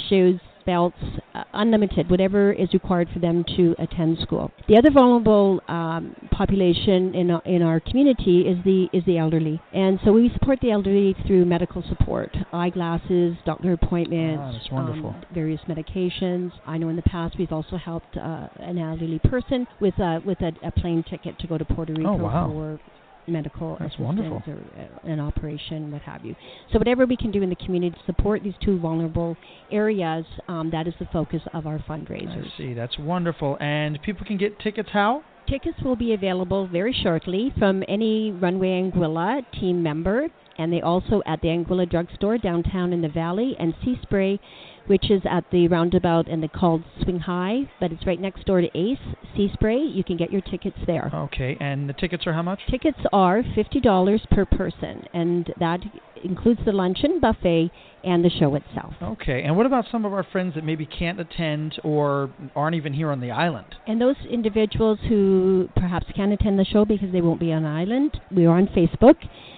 shoes, 0.10 0.42
belts, 0.66 0.98
uh, 1.34 1.44
unlimited, 1.54 2.10
whatever 2.10 2.52
is 2.52 2.74
required 2.74 3.08
for 3.14 3.20
them 3.20 3.44
to 3.56 3.76
attend 3.80 4.18
school. 4.22 4.52
The 4.68 4.78
other 4.78 4.92
vulnerable 4.92 5.62
um, 5.68 6.16
population 6.32 7.14
in 7.16 7.32
our, 7.32 7.42
in 7.46 7.62
our 7.62 7.80
community 7.80 8.42
is 8.42 8.58
the 8.64 8.88
is 8.94 9.04
the 9.06 9.18
elderly, 9.18 9.62
and 9.74 10.00
so 10.04 10.12
we 10.12 10.30
support 10.34 10.60
the 10.62 10.72
elderly 10.72 11.16
through 11.26 11.46
medical 11.46 11.84
support, 11.88 12.36
eyeglasses, 12.54 13.36
doctor 13.46 13.74
appointments, 13.74 14.68
Ah, 14.72 14.76
wonderful. 14.76 15.10
um, 15.12 15.24
various 15.34 15.62
medications. 15.68 16.52
I 16.66 16.78
know 16.78 16.90
in 16.90 16.96
the 16.96 17.02
past 17.04 17.36
we've 17.38 17.52
also 17.52 17.78
helped 17.78 18.18
uh, 18.18 18.48
an 18.58 18.78
elderly 18.78 19.20
person 19.20 19.68
with 19.80 19.98
a 20.00 20.22
with 20.26 20.42
a, 20.42 20.52
a 20.64 20.72
plane 20.72 21.04
ticket 21.10 21.38
to 21.40 21.48
go 21.48 21.58
to 21.58 21.66
Puerto 21.66 21.94
Rico 21.94 22.10
Oh, 22.12 22.16
wow. 22.16 22.50
for 22.52 22.80
medical 23.28 23.78
That's 23.80 23.94
assistance 23.94 24.06
wonderful. 24.06 24.44
or 24.48 24.58
uh, 24.78 25.12
an 25.12 25.20
operation, 25.20 25.92
what 25.92 26.01
have 26.04 26.25
you. 26.25 26.36
So 26.72 26.80
whatever 26.80 27.06
we 27.06 27.18
can 27.18 27.32
do 27.32 27.42
in 27.42 27.50
the 27.50 27.56
community 27.56 27.96
to 27.98 28.06
support 28.06 28.44
these 28.44 28.54
two 28.63 28.80
vulnerable 28.80 29.38
areas, 29.72 30.25
um, 30.48 30.70
that 30.72 30.88
is 30.88 30.94
the 31.00 31.08
focus 31.12 31.42
of 31.54 31.68
our 31.68 31.80
fundraisers. 31.80 32.46
I 32.54 32.58
see. 32.58 32.74
That's 32.74 32.98
wonderful. 33.00 33.58
And 33.60 34.01
people 34.01 34.25
can 34.25 34.38
get 34.38 34.60
tickets 34.60 34.90
how? 34.92 35.24
Tickets 35.48 35.78
will 35.84 35.96
be 35.96 36.13
available 36.13 36.68
very 36.68 36.94
shortly 37.04 37.51
from 37.58 37.84
any 37.88 38.32
Runway 38.32 38.70
Anguilla 38.82 39.44
team 39.60 39.82
member, 39.84 40.28
and 40.58 40.72
they 40.72 40.82
also 40.82 41.22
at 41.25 41.42
the 41.42 41.48
Anguilla 41.48 41.90
Drugstore 41.90 42.38
downtown 42.38 42.94
in 42.94 43.01
the 43.01 43.10
Valley, 43.10 43.56
and 43.60 43.74
Sea 43.84 43.98
Spray, 44.04 44.40
which 44.88 45.10
is 45.10 45.22
at 45.30 45.46
the 45.52 45.68
roundabout 45.68 46.28
and 46.28 46.42
they 46.42 46.48
called 46.48 46.84
Swing 47.04 47.20
High, 47.20 47.70
but 47.80 47.92
it's 47.92 48.06
right 48.06 48.20
next 48.20 48.46
door 48.46 48.62
to 48.62 48.68
Ace 48.78 48.98
Sea 49.36 49.50
Spray. 49.54 49.80
You 49.80 50.04
can 50.04 50.18
get 50.18 50.32
your 50.32 50.42
tickets 50.42 50.78
there. 50.88 51.10
Okay. 51.14 51.58
And 51.60 51.88
the 51.88 51.94
tickets 51.94 52.26
are 52.28 52.34
how 52.34 52.42
much? 52.42 52.60
Tickets 52.70 53.00
are 53.14 53.44
fifty 53.56 53.80
dollars 53.80 54.22
per 54.32 54.46
person, 54.46 55.06
and 55.14 55.54
that 55.60 55.80
includes 56.24 56.62
the 56.66 56.72
luncheon 56.72 57.20
buffet 57.20 57.72
and 58.04 58.26
the 58.26 58.30
show 58.30 58.56
itself. 58.56 58.94
Okay. 59.02 59.44
And 59.44 59.56
what 59.56 59.66
about 59.66 59.86
some 59.92 60.06
of 60.06 60.14
our 60.14 60.24
friends 60.24 60.56
that 60.56 60.64
maybe 60.64 60.86
can't 60.86 61.20
attend 61.20 61.80
or 61.84 62.32
aren't 62.56 62.76
even 62.76 62.94
here 62.94 63.12
on 63.12 63.20
the 63.22 63.32
island? 63.32 63.76
And 63.88 64.02
those 64.02 64.16
individuals 64.30 65.00
who 65.08 65.70
perhaps 65.76 66.08
can't 66.16 66.34
attend 66.34 66.58
the 66.60 66.66
show 66.66 66.86
because 66.86 67.12
they 67.12 67.22
won't 67.22 67.40
be 67.40 67.52
on 67.52 67.66
island, 67.66 68.20
we 68.36 68.46
are 68.46 68.58
on 68.58 68.68
Facebook. 68.68 69.16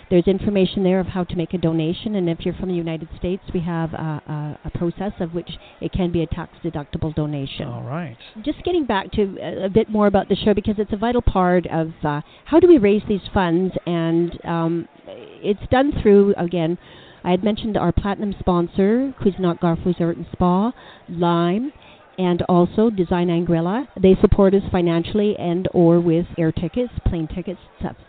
There's 0.10 0.27
information 0.27 0.84
there 0.84 1.00
of 1.00 1.08
how 1.08 1.24
to 1.24 1.36
make 1.36 1.53
a 1.53 1.58
donation, 1.58 2.15
and 2.15 2.30
if 2.30 2.42
you're 2.42 2.53
from 2.53 2.70
the 2.70 2.75
United 2.75 3.08
States, 3.18 3.42
we 3.53 3.62
have 3.62 3.94
a, 3.94 4.22
a, 4.27 4.60
a 4.65 4.77
process 4.77 5.13
of 5.24 5.34
which 5.34 5.50
it 5.82 5.92
can 5.92 6.12
be 6.12 6.22
a 6.22 6.27
tax-deductible 6.27 7.15
donation. 7.15 7.68
All 7.68 7.84
right. 7.84 8.18
Just 8.44 8.63
getting 8.63 8.86
back 8.86 9.12
to 9.13 9.38
a, 9.42 9.65
a 9.65 9.70
bit 9.70 9.89
more 9.89 10.08
about 10.08 10.30
the 10.30 10.36
show 10.36 10.53
because 10.53 10.75
it's 10.77 10.94
a 10.94 10.98
vital 10.98 11.22
part 11.22 11.65
of 11.68 11.92
uh, 12.03 12.22
how 12.46 12.60
do 12.60 12.68
we 12.68 12.77
raise 12.77 13.01
these 13.08 13.22
funds, 13.34 13.74
and 13.86 14.39
um, 14.46 14.88
it's 15.08 15.68
done 15.72 15.92
through 16.01 16.34
again. 16.38 16.77
I 17.25 17.32
had 17.32 17.44
mentioned 17.44 17.77
our 17.77 17.94
platinum 17.94 18.36
sponsor, 18.39 19.13
Cuisinart 19.22 19.62
Golf 19.62 19.80
Resort 19.86 20.18
and 20.18 20.25
Spa, 20.34 20.74
Lime, 21.08 21.72
and 22.17 22.41
also 22.43 22.89
Design 22.89 23.27
Anguilla. 23.27 23.88
They 24.01 24.15
support 24.22 24.53
us 24.53 24.63
financially 24.72 25.36
and 25.38 25.67
or 25.74 26.00
with 26.00 26.25
air 26.38 26.51
tickets, 26.51 26.93
plane 27.08 27.27
tickets 27.27 27.60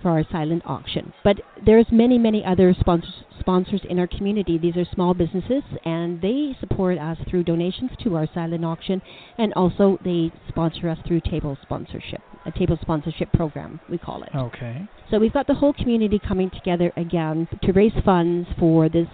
for 0.02 0.10
our 0.10 0.24
silent 0.30 0.62
auction. 0.66 1.12
But 1.22 1.40
there's 1.64 1.86
many, 1.90 2.18
many 2.18 2.44
other 2.44 2.74
sponsors 2.78 3.24
sponsors 3.44 3.82
in 3.90 3.98
our 3.98 4.06
community. 4.06 4.56
These 4.56 4.76
are 4.76 4.86
small 4.94 5.12
businesses 5.12 5.62
and 5.84 6.20
they 6.22 6.56
support 6.60 6.96
us 6.98 7.18
through 7.28 7.44
donations 7.44 7.90
to 8.02 8.16
our 8.16 8.26
silent 8.32 8.64
auction 8.64 9.02
and 9.36 9.52
also 9.52 9.98
they 10.02 10.32
sponsor 10.48 10.88
us 10.88 10.98
through 11.06 11.20
table 11.20 11.58
sponsorship, 11.60 12.22
a 12.46 12.52
table 12.52 12.78
sponsorship 12.80 13.30
program, 13.32 13.80
we 13.90 13.98
call 13.98 14.22
it. 14.22 14.30
Okay. 14.34 14.88
So 15.10 15.18
we've 15.18 15.32
got 15.32 15.46
the 15.46 15.54
whole 15.54 15.74
community 15.74 16.18
coming 16.26 16.50
together 16.50 16.90
again 16.96 17.46
to 17.62 17.72
raise 17.72 17.92
funds 18.02 18.48
for 18.58 18.88
this 18.88 19.08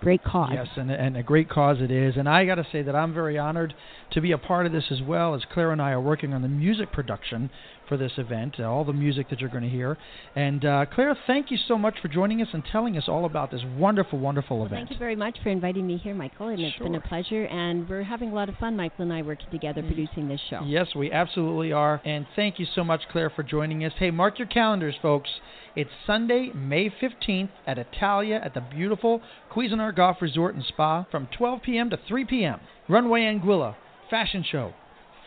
great 0.00 0.22
cause. 0.24 0.50
Yes, 0.52 0.68
and, 0.76 0.90
and 0.90 1.16
a 1.16 1.22
great 1.22 1.48
cause 1.48 1.78
it 1.80 1.90
is. 1.90 2.16
And 2.16 2.28
I 2.28 2.44
got 2.44 2.56
to 2.56 2.66
say 2.70 2.82
that 2.82 2.94
I'm 2.94 3.12
very 3.12 3.38
honored 3.38 3.74
to 4.12 4.20
be 4.20 4.32
a 4.32 4.38
part 4.38 4.66
of 4.66 4.72
this 4.72 4.84
as 4.90 5.02
well, 5.02 5.34
as 5.34 5.42
Claire 5.52 5.72
and 5.72 5.82
I 5.82 5.90
are 5.90 6.00
working 6.00 6.32
on 6.32 6.42
the 6.42 6.48
music 6.48 6.92
production 6.92 7.50
for 7.88 7.96
this 7.96 8.12
event, 8.18 8.56
uh, 8.58 8.64
all 8.64 8.84
the 8.84 8.92
music 8.92 9.30
that 9.30 9.40
you're 9.40 9.50
going 9.50 9.62
to 9.62 9.68
hear. 9.68 9.96
And 10.36 10.64
uh, 10.64 10.86
Claire, 10.94 11.16
thank 11.26 11.50
you 11.50 11.58
so 11.66 11.78
much 11.78 11.94
for 12.00 12.08
joining 12.08 12.42
us 12.42 12.48
and 12.52 12.62
telling 12.70 12.96
us 12.96 13.04
all 13.08 13.24
about 13.24 13.50
this 13.50 13.62
wonderful, 13.76 14.18
wonderful 14.18 14.58
Well, 14.58 14.66
event. 14.66 14.88
thank 14.88 14.90
you 14.92 14.98
very 14.98 15.16
much 15.16 15.38
for 15.42 15.48
inviting 15.48 15.86
me 15.86 15.96
here, 15.96 16.14
Michael, 16.14 16.48
and 16.48 16.60
it's 16.60 16.78
been 16.78 16.94
a 16.94 17.00
pleasure. 17.00 17.46
And 17.46 17.88
we're 17.88 18.02
having 18.02 18.30
a 18.30 18.34
lot 18.34 18.48
of 18.48 18.56
fun, 18.56 18.76
Michael 18.76 19.02
and 19.02 19.12
I, 19.12 19.22
working 19.22 19.50
together 19.50 19.82
producing 19.82 20.28
this 20.28 20.40
show. 20.50 20.62
Yes, 20.64 20.88
we 20.94 21.10
absolutely 21.10 21.72
are. 21.72 22.00
And 22.04 22.26
thank 22.36 22.58
you 22.58 22.66
so 22.74 22.84
much, 22.84 23.02
Claire, 23.10 23.30
for 23.30 23.42
joining 23.42 23.84
us. 23.84 23.92
Hey, 23.98 24.10
mark 24.10 24.38
your 24.38 24.48
calendars, 24.48 24.94
folks. 25.00 25.30
It's 25.76 25.90
Sunday, 26.06 26.50
May 26.54 26.90
15th 26.90 27.50
at 27.66 27.78
Italia 27.78 28.40
at 28.42 28.54
the 28.54 28.60
beautiful 28.60 29.22
Cuisinart 29.52 29.96
Golf 29.96 30.16
Resort 30.20 30.54
and 30.54 30.64
Spa 30.64 31.06
from 31.10 31.28
12 31.36 31.62
p.m. 31.62 31.90
to 31.90 31.98
3 32.08 32.24
p.m. 32.24 32.60
Runway 32.88 33.20
Anguilla, 33.22 33.76
fashion 34.10 34.44
show, 34.50 34.72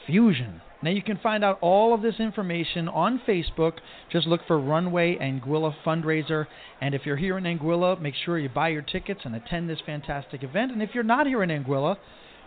fusion. 0.06 0.62
Now 0.84 0.90
you 0.90 1.04
can 1.04 1.18
find 1.18 1.44
out 1.44 1.60
all 1.62 1.94
of 1.94 2.02
this 2.02 2.20
information 2.20 2.88
on 2.88 3.22
Facebook. 3.28 3.74
Just 4.12 4.26
look 4.26 4.42
for 4.48 4.60
Runway 4.60 5.18
Anguilla 5.18 5.74
Fundraiser. 5.86 6.48
And 6.82 6.96
if 6.96 7.06
you're 7.06 7.18
here 7.18 7.38
in 7.38 7.44
Anguilla, 7.44 8.02
make 8.02 8.16
sure 8.26 8.40
you 8.40 8.50
buy 8.50 8.70
your 8.70 8.82
tickets 8.82 9.22
and 9.24 9.36
attend 9.36 9.70
this 9.70 9.80
fantastic 9.86 10.44
event. 10.44 10.72
And 10.72 10.82
if 10.82 10.90
you're 10.94 11.04
not 11.04 11.28
here 11.28 11.44
in 11.44 11.50
Anguilla, 11.50 11.98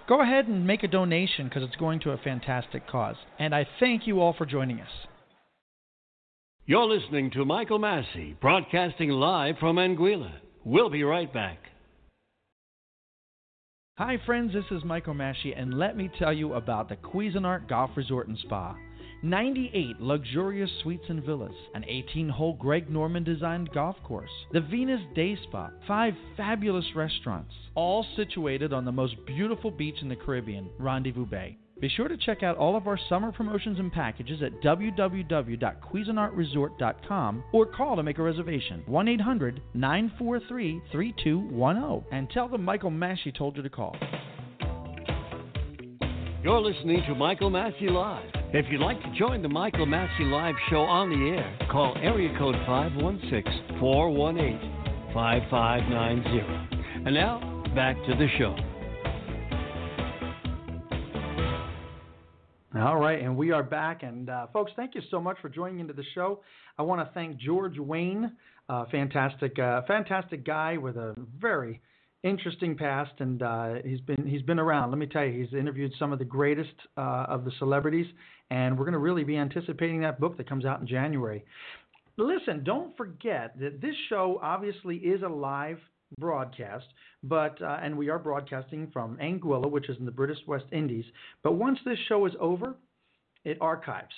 go 0.08 0.20
ahead 0.20 0.48
and 0.48 0.66
make 0.66 0.82
a 0.82 0.88
donation 0.88 1.48
because 1.48 1.62
it's 1.62 1.76
going 1.76 2.00
to 2.00 2.10
a 2.10 2.18
fantastic 2.18 2.88
cause. 2.88 3.16
And 3.38 3.54
I 3.54 3.66
thank 3.78 4.06
you 4.06 4.20
all 4.20 4.34
for 4.36 4.46
joining 4.46 4.80
us. 4.80 4.90
You're 6.66 6.86
listening 6.86 7.30
to 7.32 7.44
Michael 7.44 7.78
Masci, 7.78 8.40
broadcasting 8.40 9.10
live 9.10 9.58
from 9.58 9.76
Anguilla. 9.76 10.32
We'll 10.64 10.90
be 10.90 11.04
right 11.04 11.32
back. 11.32 11.58
Hi, 13.96 14.18
friends, 14.26 14.52
this 14.52 14.64
is 14.72 14.82
Michael 14.82 15.14
Masci, 15.14 15.56
and 15.56 15.72
let 15.72 15.96
me 15.96 16.10
tell 16.18 16.32
you 16.32 16.54
about 16.54 16.88
the 16.88 16.96
Cuisinart 16.96 17.68
Golf 17.68 17.90
Resort 17.94 18.26
and 18.26 18.36
Spa. 18.38 18.74
98 19.22 20.00
luxurious 20.00 20.68
suites 20.82 21.04
and 21.08 21.22
villas, 21.22 21.54
an 21.76 21.84
18 21.86 22.28
hole 22.28 22.54
Greg 22.54 22.90
Norman 22.90 23.22
designed 23.22 23.70
golf 23.70 23.94
course, 24.02 24.32
the 24.52 24.62
Venus 24.62 25.00
Day 25.14 25.38
Spa, 25.44 25.70
five 25.86 26.12
fabulous 26.36 26.86
restaurants, 26.96 27.54
all 27.76 28.04
situated 28.16 28.72
on 28.72 28.84
the 28.84 28.90
most 28.90 29.14
beautiful 29.26 29.70
beach 29.70 30.02
in 30.02 30.08
the 30.08 30.16
Caribbean, 30.16 30.70
Rendezvous 30.80 31.26
Bay. 31.26 31.56
Be 31.80 31.88
sure 31.88 32.06
to 32.08 32.16
check 32.16 32.44
out 32.44 32.56
all 32.56 32.76
of 32.76 32.86
our 32.86 32.96
summer 33.08 33.32
promotions 33.32 33.80
and 33.80 33.92
packages 33.92 34.42
at 34.42 34.52
www.cuisinartresort.com 34.62 37.44
or 37.52 37.66
call 37.66 37.96
to 37.96 38.02
make 38.02 38.18
a 38.18 38.22
reservation 38.22 38.82
1 38.86 39.08
800 39.08 39.60
943 39.74 40.80
3210 40.92 42.16
and 42.16 42.30
tell 42.30 42.48
them 42.48 42.64
Michael 42.64 42.90
Masci 42.90 43.36
told 43.36 43.56
you 43.56 43.62
to 43.62 43.70
call. 43.70 43.94
You're 46.44 46.60
listening 46.60 47.02
to 47.08 47.14
Michael 47.14 47.50
Masci 47.50 47.90
Live. 47.90 48.30
If 48.52 48.66
you'd 48.70 48.80
like 48.80 49.02
to 49.02 49.12
join 49.18 49.42
the 49.42 49.48
Michael 49.48 49.86
Masci 49.86 50.30
Live 50.30 50.54
show 50.70 50.82
on 50.82 51.10
the 51.10 51.30
air, 51.36 51.58
call 51.72 51.96
area 52.00 52.32
code 52.38 52.54
516 52.66 53.80
418 53.80 54.60
5590. 55.12 56.38
And 57.06 57.14
now, 57.14 57.40
back 57.74 57.96
to 58.06 58.14
the 58.14 58.28
show. 58.38 58.54
All 62.76 62.96
right, 62.96 63.20
and 63.22 63.36
we 63.36 63.52
are 63.52 63.62
back. 63.62 64.02
And 64.02 64.28
uh, 64.28 64.48
folks, 64.52 64.72
thank 64.74 64.96
you 64.96 65.00
so 65.08 65.20
much 65.20 65.36
for 65.40 65.48
joining 65.48 65.78
into 65.78 65.92
the 65.92 66.02
show. 66.12 66.40
I 66.76 66.82
want 66.82 67.06
to 67.06 67.14
thank 67.14 67.36
George 67.36 67.78
Wayne, 67.78 68.32
uh, 68.68 68.86
fantastic, 68.90 69.56
uh, 69.60 69.82
fantastic 69.86 70.44
guy 70.44 70.76
with 70.76 70.96
a 70.96 71.14
very 71.40 71.80
interesting 72.24 72.76
past, 72.76 73.12
and 73.20 73.42
uh, 73.42 73.74
he's 73.84 74.00
been 74.00 74.26
he's 74.26 74.42
been 74.42 74.58
around. 74.58 74.90
Let 74.90 74.98
me 74.98 75.06
tell 75.06 75.24
you, 75.24 75.44
he's 75.44 75.56
interviewed 75.56 75.92
some 76.00 76.12
of 76.12 76.18
the 76.18 76.24
greatest 76.24 76.74
uh, 76.96 77.26
of 77.28 77.44
the 77.44 77.52
celebrities, 77.60 78.06
and 78.50 78.76
we're 78.76 78.86
going 78.86 78.94
to 78.94 78.98
really 78.98 79.22
be 79.22 79.36
anticipating 79.36 80.00
that 80.00 80.18
book 80.18 80.36
that 80.38 80.48
comes 80.48 80.64
out 80.64 80.80
in 80.80 80.86
January. 80.88 81.44
Listen, 82.16 82.64
don't 82.64 82.96
forget 82.96 83.56
that 83.60 83.80
this 83.80 83.94
show 84.08 84.40
obviously 84.42 84.96
is 84.96 85.22
a 85.22 85.28
live 85.28 85.78
broadcast, 86.18 86.86
but 87.22 87.60
uh, 87.62 87.78
and 87.82 87.96
we 87.96 88.08
are 88.08 88.18
broadcasting 88.18 88.90
from 88.92 89.16
Anguilla, 89.18 89.70
which 89.70 89.88
is 89.88 89.96
in 89.98 90.04
the 90.04 90.10
British 90.10 90.38
West 90.46 90.66
Indies. 90.72 91.04
But 91.42 91.52
once 91.52 91.78
this 91.84 91.98
show 92.08 92.26
is 92.26 92.32
over, 92.40 92.74
it 93.44 93.58
archives. 93.60 94.14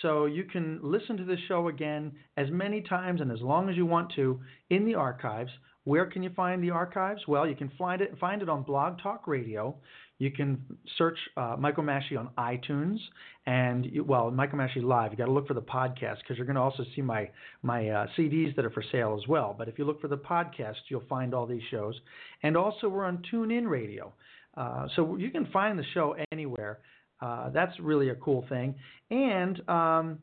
So 0.00 0.24
you 0.24 0.44
can 0.44 0.80
listen 0.82 1.16
to 1.18 1.24
this 1.24 1.40
show 1.48 1.68
again 1.68 2.12
as 2.36 2.50
many 2.50 2.80
times 2.80 3.20
and 3.20 3.30
as 3.30 3.40
long 3.42 3.68
as 3.68 3.76
you 3.76 3.84
want 3.84 4.12
to 4.16 4.40
in 4.70 4.86
the 4.86 4.94
archives. 4.94 5.50
Where 5.84 6.06
can 6.06 6.22
you 6.22 6.30
find 6.30 6.62
the 6.62 6.70
archives? 6.70 7.22
Well, 7.26 7.46
you 7.46 7.56
can 7.56 7.70
find 7.76 8.00
it 8.00 8.16
find 8.20 8.40
it 8.40 8.48
on 8.48 8.62
Blog 8.62 9.00
Talk 9.02 9.26
Radio. 9.26 9.76
You 10.18 10.30
can 10.30 10.64
search 10.96 11.18
uh, 11.36 11.56
Michael 11.58 11.82
Masci 11.82 12.16
on 12.16 12.30
iTunes, 12.38 12.98
and 13.46 13.86
you, 13.86 14.04
well, 14.04 14.30
Michael 14.30 14.58
Masci 14.58 14.80
Live. 14.80 15.10
You 15.10 15.18
got 15.18 15.24
to 15.24 15.32
look 15.32 15.48
for 15.48 15.54
the 15.54 15.60
podcast 15.60 16.18
because 16.18 16.36
you're 16.36 16.46
going 16.46 16.54
to 16.54 16.62
also 16.62 16.84
see 16.94 17.02
my 17.02 17.28
my 17.62 17.88
uh, 17.88 18.06
CDs 18.16 18.54
that 18.54 18.64
are 18.64 18.70
for 18.70 18.84
sale 18.92 19.18
as 19.20 19.26
well. 19.26 19.54
But 19.58 19.68
if 19.68 19.78
you 19.78 19.84
look 19.84 20.00
for 20.00 20.06
the 20.06 20.16
podcast, 20.16 20.76
you'll 20.88 21.02
find 21.08 21.34
all 21.34 21.46
these 21.46 21.62
shows. 21.72 21.98
And 22.44 22.56
also, 22.56 22.88
we're 22.88 23.04
on 23.04 23.20
TuneIn 23.32 23.68
Radio, 23.68 24.12
uh, 24.56 24.86
so 24.94 25.16
you 25.16 25.30
can 25.30 25.46
find 25.46 25.76
the 25.76 25.84
show 25.94 26.14
anywhere. 26.30 26.78
Uh, 27.20 27.50
that's 27.50 27.72
really 27.80 28.10
a 28.10 28.14
cool 28.16 28.44
thing. 28.48 28.76
And 29.10 29.68
um, 29.68 30.18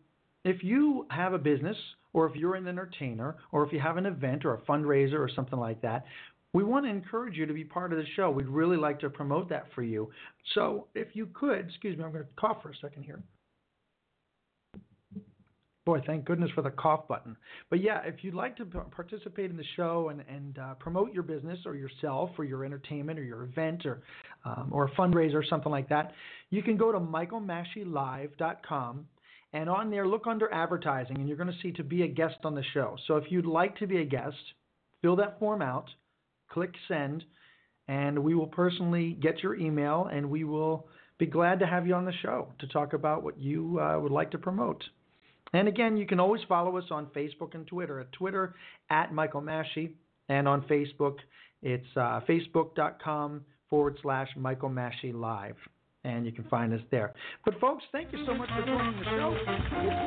if 0.46 0.64
you 0.64 1.06
have 1.10 1.34
a 1.34 1.38
business, 1.38 1.78
or 2.14 2.28
if 2.28 2.36
you're 2.36 2.56
an 2.56 2.68
entertainer, 2.68 3.36
or 3.52 3.66
if 3.66 3.72
you 3.72 3.80
have 3.80 3.98
an 3.98 4.06
event 4.06 4.46
or 4.46 4.54
a 4.54 4.62
fundraiser 4.62 5.20
or 5.20 5.30
something 5.34 5.60
like 5.60 5.82
that, 5.82 6.06
we 6.54 6.64
want 6.64 6.86
to 6.86 6.90
encourage 6.90 7.38
you 7.38 7.46
to 7.46 7.54
be 7.54 7.64
part 7.64 7.94
of 7.94 8.00
the 8.00 8.06
show. 8.16 8.32
We'd 8.32 8.48
really 8.48 8.78
like 8.78 9.00
to 9.02 9.10
promote 9.10 9.50
that 9.50 9.68
for 9.76 9.84
you. 9.84 10.10
So 10.56 10.88
if 10.96 11.10
you 11.14 11.28
could, 11.34 11.68
excuse 11.68 11.98
me, 11.98 12.04
I'm 12.04 12.12
going 12.12 12.24
to 12.24 12.30
cough 12.40 12.64
for 12.64 12.70
a 12.70 12.76
second 12.82 13.04
here. 13.04 13.22
Boy, 15.86 16.02
thank 16.06 16.26
goodness 16.26 16.52
for 16.54 16.62
the 16.62 16.70
cough 16.70 17.08
button. 17.08 17.36
But 17.70 17.82
yeah, 17.82 18.02
if 18.06 18.24
you'd 18.24 18.36
like 18.36 18.56
to 18.58 18.66
participate 18.66 19.50
in 19.50 19.58
the 19.58 19.64
show 19.76 20.10
and, 20.10 20.24
and 20.30 20.60
uh, 20.60 20.74
promote 20.76 21.14
your 21.14 21.24
business 21.24 21.58
or 21.66 21.76
yourself 21.76 22.30
or 22.38 22.44
your 22.44 22.64
entertainment 22.64 23.18
or 23.18 23.24
your 23.24 23.44
event 23.44 23.86
or 23.86 24.04
um, 24.46 24.70
or 24.72 24.86
a 24.86 24.92
fundraiser 24.92 25.36
or 25.36 25.44
something 25.44 25.72
like 25.72 25.90
that, 25.90 26.14
you 26.52 26.62
can 26.62 26.78
go 26.78 26.92
to 26.92 27.00
michaelmascilive.com 27.00 29.08
and 29.54 29.70
on 29.70 29.90
there 29.90 30.08
look 30.08 30.28
under 30.28 30.52
advertising 30.54 31.18
and 31.18 31.28
you're 31.28 31.38
going 31.38 31.52
to 31.52 31.62
see 31.62 31.72
to 31.74 31.84
be 31.84 32.04
a 32.04 32.08
guest 32.08 32.38
on 32.44 32.56
the 32.56 32.64
show. 32.74 32.96
So 33.08 33.16
if 33.16 33.26
you'd 33.30 33.46
like 33.46 33.78
to 33.78 33.88
be 33.88 33.98
a 33.98 34.06
guest, 34.06 34.38
fill 35.02 35.16
that 35.18 35.40
form 35.40 35.62
out, 35.62 35.90
click 36.52 36.72
send, 36.88 37.24
and 37.88 38.20
we 38.20 38.36
will 38.36 38.48
personally 38.48 39.18
get 39.22 39.42
your 39.42 39.56
email 39.56 40.10
and 40.12 40.30
we 40.30 40.44
will 40.44 40.88
be 41.18 41.26
glad 41.26 41.60
to 41.60 41.68
have 41.68 41.88
you 41.88 41.96
on 41.96 42.06
the 42.06 42.14
show 42.22 42.48
to 42.60 42.68
talk 42.68 42.94
about 42.94 43.24
what 43.24 43.38
you 43.40 43.80
uh, 43.80 44.00
would 44.00 44.12
like 44.12 44.32
to 44.32 44.38
promote. 44.38 44.84
And 45.54 45.68
again, 45.68 45.98
you 45.98 46.06
can 46.06 46.20
always 46.20 46.42
follow 46.48 46.78
us 46.78 46.86
on 46.92 47.08
Facebook 47.08 47.56
and 47.56 47.66
Twitter. 47.66 48.00
At 48.00 48.12
Twitter, 48.12 48.56
at 48.90 49.14
Michael 49.14 49.42
Masci, 49.42 49.94
and 50.30 50.48
on 50.48 50.62
Facebook, 50.64 51.18
it's 51.64 51.88
uh, 51.96 52.22
facebook.com 52.30 53.42
forward 53.70 53.98
slash 54.02 54.30
Michael 54.38 54.70
Masci 54.70 55.14
Live. 55.14 55.56
And 56.06 56.26
you 56.26 56.32
can 56.32 56.46
find 56.46 56.74
us 56.74 56.80
there. 56.92 57.14
But, 57.44 57.60
folks, 57.60 57.84
thank 57.92 58.14
you 58.14 58.26
so 58.26 58.34
much 58.34 58.48
for 58.56 58.66
joining 58.66 58.98
the 58.98 59.04
show. 59.04 59.36
It's 59.36 59.48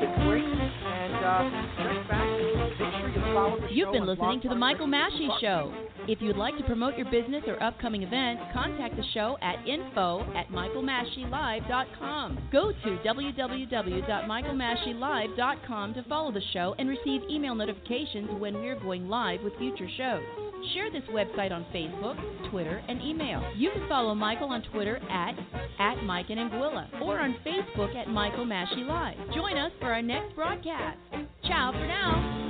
been 0.01 0.15
great. 0.27 0.43
And 0.43 1.15
uh, 1.17 1.51
check 1.77 2.09
back. 2.09 2.27
Make 2.31 2.79
sure 2.79 3.09
you 3.09 3.21
follow 3.35 3.61
the 3.61 3.67
show. 3.67 3.73
You've 3.73 3.93
been 3.93 4.07
listening 4.07 4.41
to 4.43 4.49
The 4.49 4.55
Michael 4.55 4.87
Masci 4.87 5.29
Show. 5.41 5.75
If 6.09 6.23
you'd 6.23 6.37
like 6.37 6.57
to 6.57 6.65
promote 6.65 6.97
your 6.97 7.11
business 7.11 7.45
or 7.47 7.63
upcoming 7.63 8.03
event, 8.03 8.41
contact 8.53 8.97
the 8.97 9.05
show 9.15 9.39
at 9.43 9.65
info 9.69 10.23
at 10.35 10.49
michaelmascilive.com. 10.49 12.49
Go 12.51 12.73
to 12.73 12.99
www.michaelmascilive.com 13.07 15.95
to 15.95 16.03
follow 16.05 16.33
the 16.33 16.43
show 16.53 16.75
and 16.79 16.89
receive 16.89 17.21
email 17.31 17.55
notifications 17.55 18.31
when 18.41 18.55
we're 18.55 18.81
going 18.81 19.09
live 19.09 19.43
with 19.43 19.55
future 19.59 19.89
shows. 19.97 20.42
Share 20.75 20.91
this 20.93 21.03
website 21.11 21.51
on 21.51 21.67
Facebook, 21.75 22.17
Twitter, 22.51 22.83
and 22.89 23.03
email. 23.03 23.43
You 23.57 23.71
can 23.73 23.89
follow 23.89 24.15
Michael 24.15 24.49
on 24.49 24.63
Twitter 24.73 24.97
at, 25.11 25.35
at 25.79 26.03
Mike 26.05 26.27
and 26.31 26.39
Anguilla 26.39 26.89
or 27.03 27.19
on 27.19 27.37
Facebook 27.45 27.95
at 27.97 28.09
Michael 28.09 28.47
Masci 28.47 28.87
Live. 28.87 29.17
Join 29.35 29.59
us 29.59 29.73
for 29.81 29.93
our 29.93 30.03
next 30.03 30.35
broadcast. 30.35 30.99
Ciao 31.45 31.73
for 31.73 31.87
now. 31.87 32.42